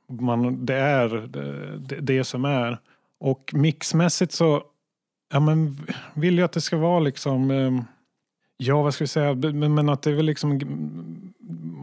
[0.07, 2.77] man, det är det, det, det som är.
[3.19, 4.63] Och mixmässigt så
[5.33, 5.77] ja, men
[6.13, 7.71] vill jag att det ska vara liksom eh,
[8.61, 9.33] Ja, vad ska vi säga?
[9.33, 10.59] Men, men att det är väl liksom...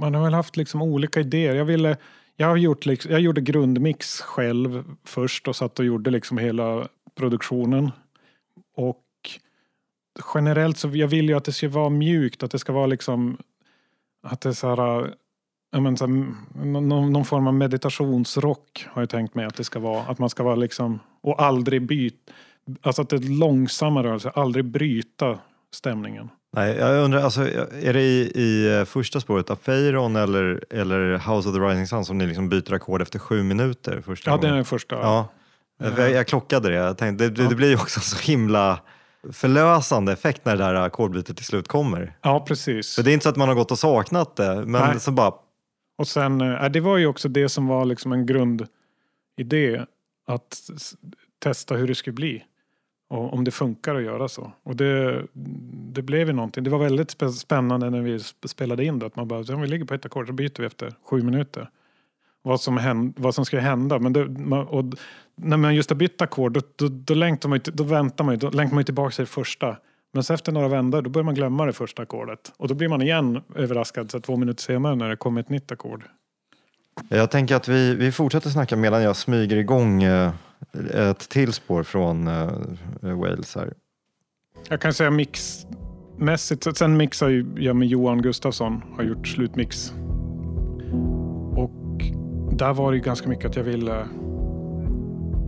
[0.00, 1.54] Man har väl haft liksom olika idéer.
[1.54, 1.96] Jag ville...
[2.36, 6.88] Jag, har gjort liksom, jag gjorde grundmix själv först och satt och gjorde liksom hela
[7.14, 7.90] produktionen.
[8.74, 9.04] Och
[10.34, 13.38] generellt så jag vill ju att det ska vara mjukt, att det ska vara liksom
[14.22, 15.14] att det är så här,
[15.72, 16.26] ja men så här,
[16.64, 20.02] någon, någon form av meditationsrock har jag tänkt mig att det ska vara.
[20.02, 22.32] Att man ska vara liksom, och aldrig byta,
[22.82, 25.38] alltså att det är långsamma rörelser, aldrig bryta
[25.74, 26.28] stämningen.
[26.56, 27.40] Nej, jag undrar, alltså,
[27.82, 32.04] är det i, i eh, första spåret, Afeiron eller, eller House of the Rising Sun
[32.04, 34.54] som ni liksom byter ackord efter sju minuter första Ja, det är gången?
[34.56, 34.94] den första.
[34.96, 35.28] Ja,
[35.78, 36.74] jag, jag klockade det.
[36.74, 37.48] Jag tänkte, det, Ja.
[37.48, 38.78] det blir ju också så himla
[39.32, 42.16] förlösande effekt när det där ackordbytet till slut kommer.
[42.22, 42.94] Ja, precis.
[42.94, 45.00] För det är inte så att man har gått och saknat det, men Nej.
[45.00, 45.32] så bara,
[45.96, 49.84] och sen, eh, äh, det var ju också det som var liksom en grundidé.
[50.26, 50.70] Att
[51.38, 52.44] testa hur det skulle bli.
[53.08, 54.52] Och om det funkar att göra så.
[54.62, 55.24] Och det,
[55.92, 56.64] det blev ju någonting.
[56.64, 59.06] Det var väldigt spännande när vi spelade in det.
[59.06, 61.70] Att man bara, om vi ligger på ett ackord så byter vi efter sju minuter.
[62.42, 63.98] Vad som, händ, vad som ska hända.
[63.98, 64.84] Men det, man, och
[65.34, 68.38] när man just har bytt ackord då, då, då, längtar man, då väntar man ju,
[68.38, 69.76] då längtar man ju tillbaka till det första.
[70.12, 72.52] Men så efter några vändor då börjar man glömma det första ackordet.
[72.56, 75.72] Och då blir man igen överraskad så två minuter senare när det kommer ett nytt
[75.72, 76.04] ackord.
[77.08, 80.32] jag tänker att vi, vi fortsätter snacka medan jag smyger igång eh,
[80.94, 82.50] ett till spår från eh,
[83.00, 83.72] Wales här.
[84.68, 86.76] Jag kan säga mixmässigt.
[86.76, 88.82] Sen mixar jag med Johan Gustafsson.
[88.96, 89.92] Har gjort slutmix.
[91.56, 92.02] Och
[92.56, 94.06] där var det ju ganska mycket att jag ville...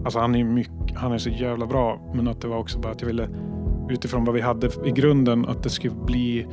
[0.05, 2.13] Alltså han är, mycket, han är så jävla bra.
[2.15, 3.29] Men att det var också bara att jag ville
[3.91, 6.47] utifrån vad vi hade i grunden att det skulle bli...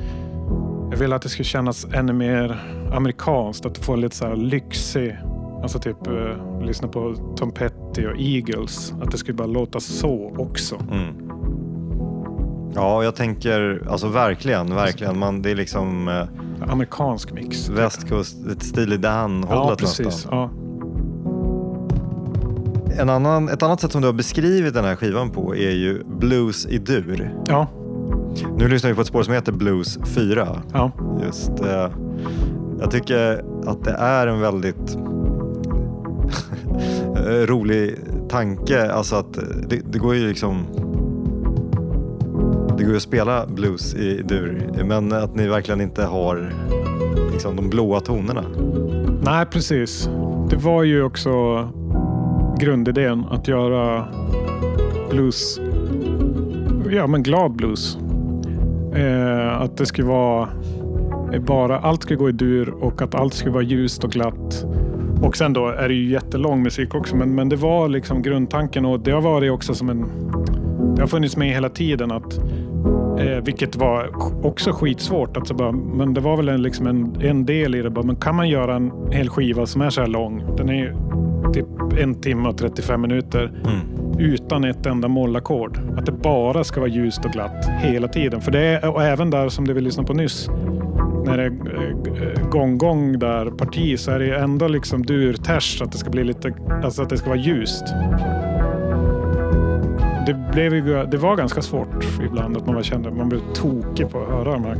[0.90, 2.60] Jag ville att det skulle kännas ännu mer
[2.94, 3.66] amerikanskt.
[3.66, 5.16] Att det får lite så här lyxig...
[5.62, 8.94] Alltså typ eh, lyssna på Tom Petty och Eagles.
[9.02, 10.76] Att det skulle bara låta så också.
[10.92, 11.14] Mm.
[12.74, 15.18] Ja, jag tänker, alltså verkligen, verkligen.
[15.18, 17.68] Man, det är liksom eh, Amerikansk mix.
[17.68, 20.06] västkust, ett Steely Ja, Dan-hållet precis.
[20.06, 20.38] nästan.
[20.38, 20.50] Ja.
[22.98, 26.02] En annan, ett annat sätt som du har beskrivit den här skivan på är ju
[26.04, 27.34] blues i dur.
[27.48, 27.66] Ja,
[28.58, 30.48] Nu lyssnar vi på ett spår som heter Blues 4.
[30.72, 30.90] ja.
[31.26, 31.90] Just, eh,
[32.80, 34.98] jag tycker att det är en väldigt
[37.48, 38.92] rolig tanke.
[38.92, 39.32] Alltså att
[39.68, 40.66] det, det går ju liksom...
[42.78, 46.52] det går ju att spela blues i dur, men att ni verkligen inte har
[47.32, 48.44] liksom, de blåa tonerna.
[49.22, 50.08] Nej, precis.
[50.50, 51.30] Det var ju också
[52.58, 54.04] grundidén att göra
[55.10, 55.60] blues,
[56.90, 57.98] ja men glad blues.
[58.94, 60.48] Eh, att det skulle vara
[61.32, 64.66] eh, bara, allt skulle gå i dur och att allt skulle vara ljust och glatt.
[65.22, 68.84] Och sen då är det ju jättelång musik också, men, men det var liksom grundtanken
[68.84, 70.06] och det har varit också som en,
[70.96, 72.40] det har funnits med hela tiden att
[73.18, 74.10] Eh, vilket var
[74.46, 75.36] också skitsvårt.
[75.36, 77.90] Alltså bara, men det var väl en, liksom en, en del i det.
[77.90, 80.56] Bara, men kan man göra en hel skiva som är så här lång?
[80.56, 80.94] Den är ju
[81.56, 83.52] typ en timme och 35 minuter
[84.18, 85.78] utan ett enda mollackord.
[85.98, 88.40] Att det bara ska vara ljust och glatt hela tiden.
[88.40, 90.48] För det är, och även där som du vill lyssna på nyss.
[91.24, 91.50] När det är
[92.22, 96.54] eh, gång-gång där parti så är det ändå liksom dur-tärs att det ska bli lite,
[96.84, 97.84] alltså att det ska vara ljust
[100.26, 104.22] det, blev ju, det var ganska svårt ibland att man kände man blev tokig på
[104.22, 104.76] att höra de här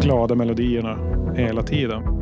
[0.00, 0.98] glada melodierna
[1.36, 2.19] hela tiden.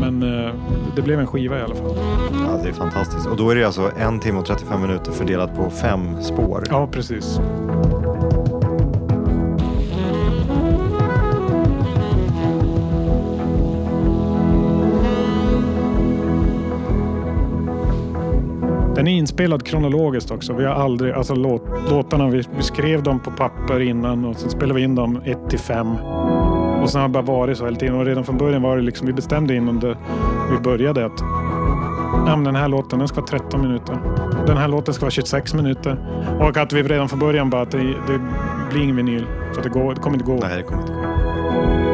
[0.00, 0.54] Men eh,
[0.96, 1.96] det blev en skiva i alla fall.
[2.32, 3.26] Ja, det är fantastiskt.
[3.26, 6.64] Och då är det alltså en timme och 35 minuter fördelat på fem spår.
[6.70, 7.40] Ja, precis.
[18.96, 20.52] Den är inspelad kronologiskt också.
[20.52, 24.50] Vi har aldrig, alltså låt, låtarna, vi, vi skrev dem på papper innan och sen
[24.50, 25.86] spelade vi in dem 1 till 5.
[26.86, 27.94] Och sen har det bara varit så hela tiden.
[27.94, 29.96] Och redan från början var det liksom, vi bestämde innan det,
[30.50, 31.20] vi började att
[32.26, 33.98] ja, men den här låten den ska vara 13 minuter.
[34.46, 35.96] Den här låten ska vara 26 minuter.
[36.40, 38.20] Och att vi redan från början bara att det, det
[38.70, 39.26] blir ingen vinyl.
[39.52, 40.38] För att det, går, det kommer inte gå.
[40.42, 41.85] Nej, det kommer inte gå.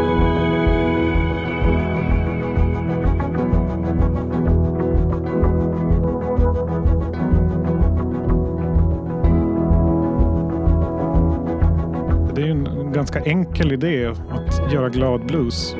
[12.93, 15.77] Ganska enkel idé att göra glad blues.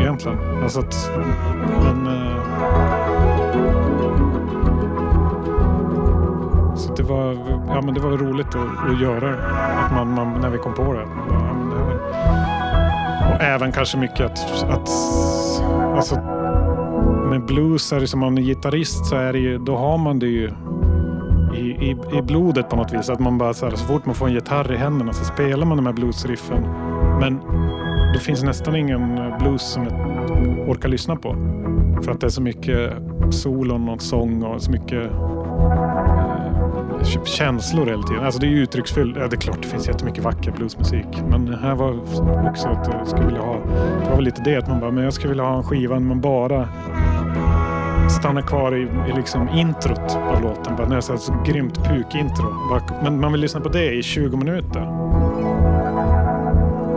[0.00, 0.38] Egentligen.
[0.62, 1.10] Alltså att,
[1.84, 2.34] men, eh,
[6.76, 7.32] så det var,
[7.68, 9.34] ja, men det var roligt att, att göra.
[9.84, 11.06] Att man, man, när vi kom på det.
[11.30, 14.88] ja, men det här- Och även kanske mycket att, att
[15.96, 16.16] alltså,
[17.30, 20.18] med blues är det som man är gitarrist så är det ju, då har man
[20.18, 20.50] det ju
[21.80, 23.10] i, i, blodet på något vis.
[23.10, 25.66] Att man bara så, här, så fort man får en gitarr i händerna så spelar
[25.66, 26.62] man de här bluesriffen.
[27.20, 27.40] Men
[28.14, 29.92] det finns nästan ingen eh, blues som jag
[30.68, 31.36] orkar lyssna på.
[32.02, 32.92] För att det är så mycket
[33.30, 36.14] solon och sång och så mycket eh,
[37.24, 38.24] känslor hela tiden.
[38.24, 39.16] Alltså det är uttrycksfullt.
[39.16, 41.06] Ja, det är klart det finns jättemycket vacker bluesmusik.
[41.28, 42.00] Men det här var
[42.48, 43.56] också att jag skulle vilja ha.
[44.02, 45.94] Det var väl lite det att man bara, men jag skulle vilja ha en skiva
[45.94, 46.68] där man bara
[48.10, 50.76] stannar kvar i, i liksom introt av låten.
[50.76, 52.80] Bara, jag säger så grymt puk-intro.
[53.02, 54.80] Men man vill lyssna på det i 20 minuter.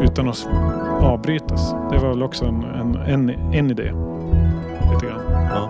[0.01, 0.47] Utan att
[1.01, 1.75] avbrytas.
[1.91, 3.93] Det var väl också en, en, en, en idé.
[4.91, 5.21] Lite grann.
[5.29, 5.69] Ja.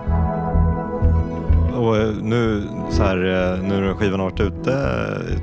[1.78, 5.38] Och eh, nu, så här, eh, nu när skivan har varit ute eh,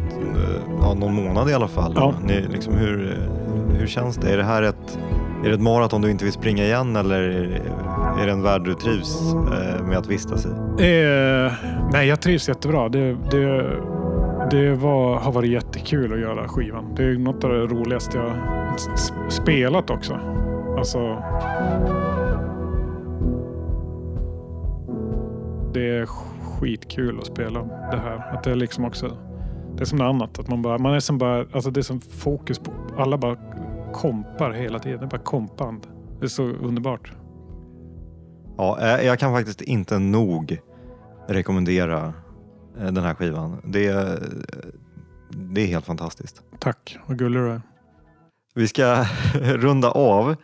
[0.81, 1.93] ja, någon månad i alla fall.
[1.95, 2.13] Ja.
[2.25, 3.17] Ni, liksom, hur,
[3.79, 4.33] hur känns det?
[4.33, 4.99] Är det här ett,
[5.43, 7.21] är det ett maraton du inte vill springa igen eller
[8.19, 10.49] är det en värld du trivs eh, med att vistas i?
[10.49, 11.53] Eh,
[11.91, 12.89] nej, jag trivs jättebra.
[12.89, 13.77] Det, det,
[14.51, 16.95] det var, har varit jättekul att göra skivan.
[16.95, 18.31] Det är något av det roligaste jag
[19.31, 20.13] spelat också.
[20.77, 21.23] Alltså...
[25.73, 27.59] Det är skitkul att spela
[27.91, 28.33] det här.
[28.33, 29.17] Att det är liksom också...
[29.75, 30.39] Det är som något annat.
[30.39, 31.45] Att man, bara, man är som bara...
[31.51, 32.71] Alltså det är som fokus på...
[32.97, 33.37] Alla bara
[33.95, 35.09] kompar hela tiden.
[35.09, 35.87] Bara kompband.
[36.19, 37.11] Det är så underbart.
[38.57, 40.59] Ja, eh, jag kan faktiskt inte nog
[41.27, 42.13] rekommendera
[42.79, 43.61] eh, den här skivan.
[43.65, 44.19] Det är,
[45.29, 46.41] det är helt fantastiskt.
[46.59, 47.61] Tack, vad gullig du är.
[48.55, 50.35] Vi ska runda av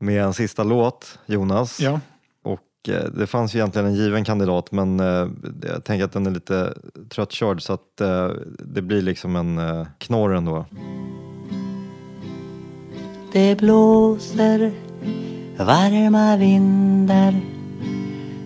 [0.00, 1.80] med en sista låt, Jonas.
[1.80, 2.00] Ja.
[2.42, 4.98] Och eh, det fanns ju egentligen en given kandidat men
[5.62, 6.74] jag tänker att den är lite
[7.08, 7.96] tröttkörd så att
[8.58, 10.66] det blir liksom en knorr ändå.
[13.34, 14.72] Det blåser
[15.56, 17.34] varma vindar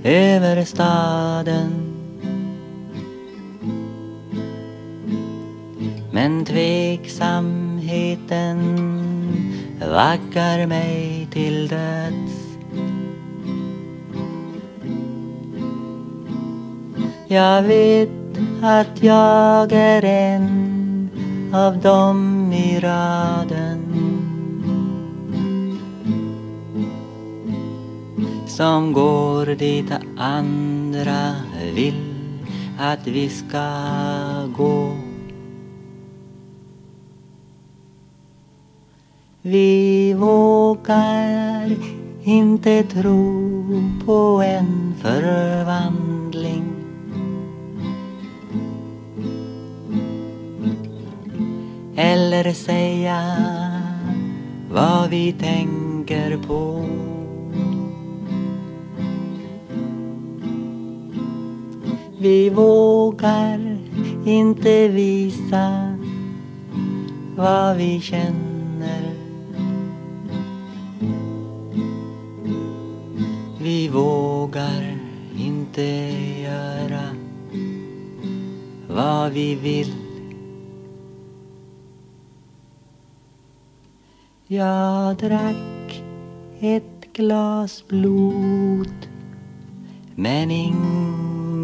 [0.05, 1.70] över staden.
[6.12, 8.59] Men tveksamheten
[9.80, 12.57] vaggar mig till döds.
[17.26, 18.11] Jag vet
[18.62, 21.11] att jag är en
[21.53, 24.28] av dem i raden.
[28.49, 31.35] Som går dit andra
[31.75, 32.19] vill
[32.79, 33.69] att vi ska
[34.57, 34.97] gå.
[39.43, 41.77] Vi vågar
[42.23, 43.65] inte tro
[44.07, 46.65] på en förvandling
[51.97, 53.37] eller säga
[54.71, 56.85] vad vi tänker på.
[62.21, 63.79] Vi vågar
[64.25, 65.97] inte visa
[67.37, 69.12] vad vi känner.
[73.61, 74.99] Vi vågar
[75.37, 75.83] inte
[76.43, 77.16] göra
[78.89, 79.95] vad vi vill.
[84.47, 86.03] Jag drack
[86.61, 89.09] ett glas blod
[90.14, 90.51] men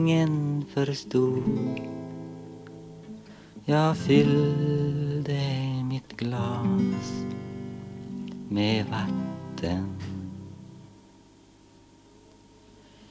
[0.08, 1.80] ingen förstod.
[3.64, 5.40] Jag fyllde
[5.90, 7.12] mitt glas
[8.48, 9.96] med vatten.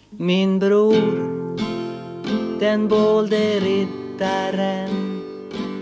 [0.10, 1.58] Min bror,
[2.60, 4.90] den bålde riddaren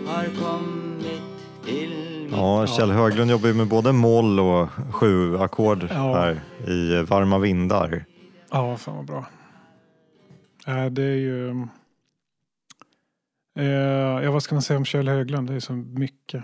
[0.07, 1.21] har kommit
[1.65, 1.89] till
[2.23, 6.13] mitt Ja, Kjell Höglund jobbar ju med både moll och sju ackord Ja.
[6.15, 8.05] här i Varma vindar.
[8.51, 9.25] Ja, fan vad bra.
[10.71, 11.67] Äh, det är ju...
[13.59, 15.49] Eh, ja, vad ska man säga om Kjell Höglund?
[15.49, 16.43] Det är så mycket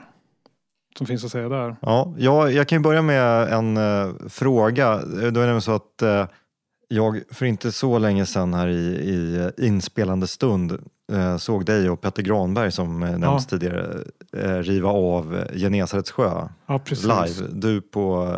[0.98, 1.76] som finns att säga där.
[1.82, 4.96] Ja, jag, jag kan börja med en eh, fråga.
[4.98, 6.26] Det är nämligen så att eh,
[6.88, 10.72] jag för inte så länge sedan här i, i inspelande stund
[11.12, 14.04] eh, såg dig och Petter Granberg som eh, nämnts tidigare
[14.38, 17.06] eh, riva av Genesarets sjö Ja, precis.
[17.06, 17.50] live.
[17.54, 18.38] Du på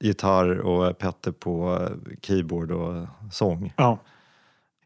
[0.00, 3.74] gitarr och Petter på eh, keyboard och sång.
[3.76, 3.98] Ja.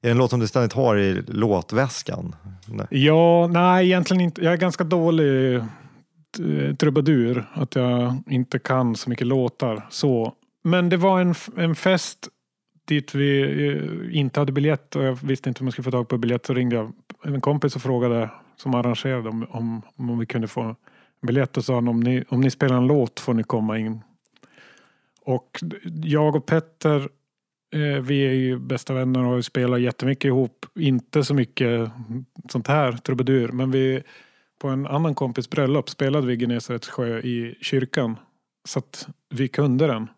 [0.06, 2.36] Är det en låt som du ständigt har i låtväskan?
[2.66, 2.86] Nej.
[2.90, 4.44] ja, nej egentligen inte.
[4.44, 7.50] Jag är ganska dålig eh, trubadur.
[7.54, 9.86] Att jag inte kan så mycket låtar.
[9.90, 10.32] Så.
[10.64, 12.28] Men det var en, en fest
[12.88, 16.08] dit vi eh, inte hade biljett och jag visste inte hur man skulle få tag
[16.08, 16.46] på biljett.
[16.46, 16.92] Så ringde jag
[17.24, 20.76] en kompis och frågade som arrangerade om, om, om vi kunde få en
[21.26, 24.00] biljett och sa han om ni, om ni spelar en låt får ni komma in.
[25.24, 25.62] Och
[26.02, 27.08] jag och Petter
[27.70, 30.66] Eh, vi är ju bästa vänner och har spelat jättemycket ihop.
[30.74, 31.90] Inte så mycket
[32.48, 34.02] sånt här trubadur men vi
[34.58, 38.18] på en annan kompis bröllop spelade vi Genesarets sjö i kyrkan.
[38.64, 40.08] Så att vi kunde den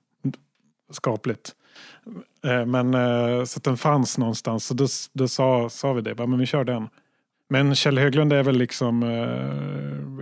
[0.90, 1.52] skapligt.
[2.44, 4.66] Eh, men eh, så att den fanns någonstans.
[4.66, 6.88] Så då, då sa, sa vi det, bara, men vi kör den.
[7.48, 9.02] Men Kjell Höglund är väl liksom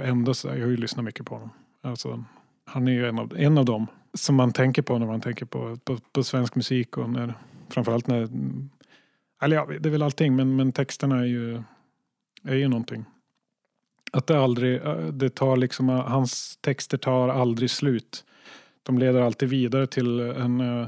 [0.03, 1.51] ändå så, jag har ju lyssnat mycket på honom.
[1.83, 2.24] Alltså,
[2.64, 5.46] han är ju en av, en av dem som man tänker på när man tänker
[5.46, 7.34] på, på, på svensk musik och när,
[7.68, 8.28] framförallt när,
[9.42, 11.62] eller ja, det är väl allting, men, men texterna är ju,
[12.42, 13.04] är ju någonting.
[14.12, 18.24] Att det aldrig, eh, det tar liksom, eh, hans texter tar aldrig slut.
[18.82, 20.86] De leder alltid vidare till en, eh,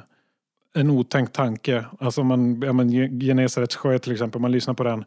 [0.75, 1.85] en otänkt tanke.
[2.01, 5.05] Alltså man, ja men Genesarets sjö till exempel, man lyssnar på den.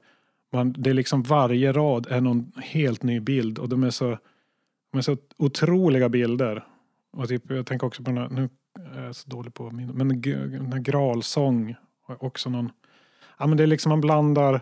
[0.53, 4.17] Man, det är liksom varje rad är någon helt ny bild och de är så,
[4.91, 6.63] de är så otroliga bilder.
[7.11, 8.49] Och typ, jag tänker också på den här, nu
[8.95, 11.75] är jag så dålig på min, men den här gralsång.
[12.07, 12.71] Också någon,
[13.37, 14.61] ja men det är liksom han blandar,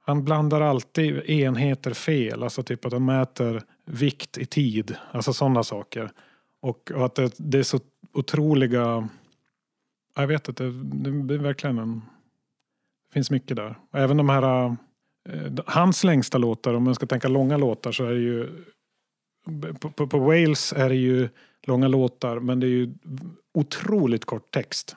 [0.00, 2.42] han blandar alltid enheter fel.
[2.42, 4.96] Alltså typ att han mäter vikt i tid.
[5.12, 6.10] Alltså sådana saker.
[6.60, 7.80] Och, och att det, det är så
[8.12, 9.08] otroliga,
[10.16, 12.02] jag vet inte, det, det är verkligen en,
[13.08, 13.78] det finns mycket där.
[13.90, 14.76] Och även de här,
[15.28, 18.64] eh, hans längsta låtar, om man ska tänka långa låtar så är det ju
[19.80, 21.28] på, på, på Wales är det ju
[21.62, 22.94] långa låtar men det är ju
[23.54, 24.96] otroligt kort text.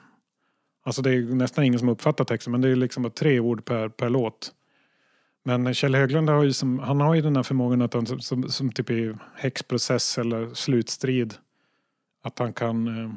[0.84, 3.64] Alltså det är nästan ingen som uppfattar texten men det är liksom bara tre ord
[3.64, 4.52] per, per låt.
[5.44, 8.20] Men Kjell Höglund har ju, som, han har ju den här förmågan att han som,
[8.20, 11.34] som, som typ i häxprocess eller slutstrid
[12.22, 13.12] att han kan, eh,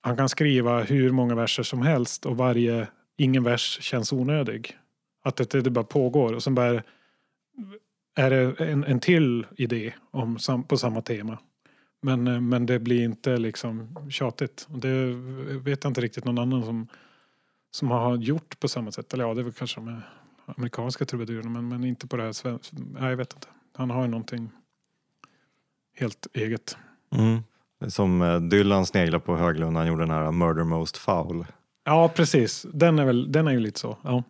[0.00, 4.76] han kan skriva hur många verser som helst och varje, ingen vers känns onödig.
[5.22, 6.82] Att det, det bara pågår och sen bara
[8.18, 11.38] är det en, en till idé om, sam, på samma tema.
[12.00, 14.66] Men, eh, men det blir inte liksom tjatigt.
[14.72, 15.14] Och det
[15.58, 16.88] vet jag inte riktigt någon annan som,
[17.70, 19.14] som har gjort på samma sätt.
[19.14, 20.02] Eller ja, det är väl kanske de
[20.44, 22.76] amerikanska trubadurerna men, men inte på det här svenska.
[22.98, 23.46] Nej, jag vet inte.
[23.76, 24.50] Han har ju någonting
[25.96, 26.76] helt eget.
[27.10, 27.42] Mm.
[27.88, 31.46] Som eh, Dylan sneglade på Höglund när han gjorde den här Murder Most Foul.
[31.84, 32.66] Ja, precis.
[32.72, 33.96] Den är, väl, den är ju lite så.
[34.02, 34.22] Ja.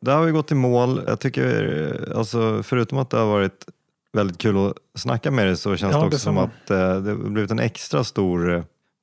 [0.00, 1.00] Där har vi gått i mål.
[1.06, 3.64] Jag tycker, alltså, förutom att det har varit
[4.12, 7.10] väldigt kul att snacka med dig så känns Ja, det också som att eh, det
[7.10, 8.62] har blivit en extra stor eh,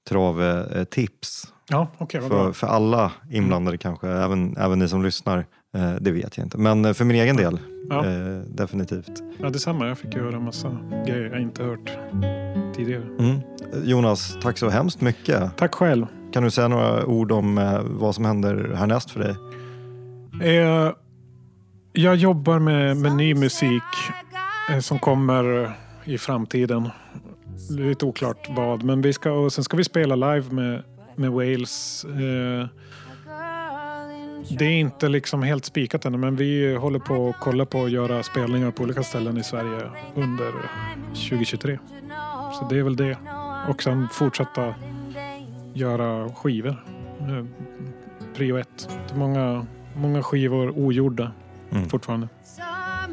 [0.10, 5.38] trave eh, tips Ja, vad för, för alla inblandade kanske, även, även ni som lyssnar.
[5.76, 8.04] Eh, det vet jag inte, men för min egen del Ja.
[8.48, 9.24] definitivt.
[9.42, 9.88] Ja, detsamma.
[9.88, 10.78] Jag fick ju höra en massa
[11.08, 11.98] grejer jag inte hört
[12.76, 13.04] tidigare.
[13.20, 13.40] Mm.
[13.84, 15.58] Jonas, tack så hemskt mycket.
[15.58, 16.06] Tack själv.
[16.34, 19.36] Kan du säga några ord om vad som händer härnäst för dig?
[20.42, 20.92] Eh,
[21.94, 23.84] jag jobbar med, med ny musik
[24.72, 25.70] eh, som kommer eh,
[26.06, 26.90] i framtiden.
[27.70, 30.84] Lite oklart vad, men vi ska, och sen ska vi spela live med,
[31.16, 32.06] med Wales.
[32.06, 32.68] Eh,
[34.58, 37.92] det är inte liksom helt spikat ännu, men vi håller på att kolla på att
[37.92, 39.82] göra spelningar på olika ställen i Sverige
[40.16, 41.80] under eh, 2023.
[42.60, 43.18] Så det är väl det.
[43.70, 44.76] Och sen fortsätta
[45.74, 46.84] göra skivor.
[47.20, 47.46] Eh,
[48.36, 48.90] Prio ett.
[49.08, 49.66] Det är många,
[49.96, 51.32] många skivor ogjorda
[51.72, 51.90] Mm.
[51.90, 52.28] fortfarande.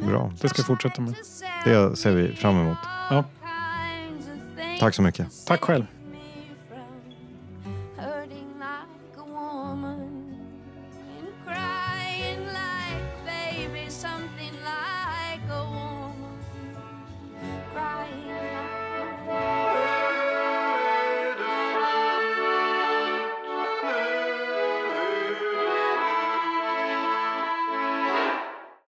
[0.07, 0.31] Bra.
[0.41, 1.15] Det ska jag fortsätta med.
[1.65, 2.77] Det ser vi fram emot.
[3.09, 3.23] Ja.
[4.79, 5.27] Tack så mycket.
[5.47, 5.85] Tack själv.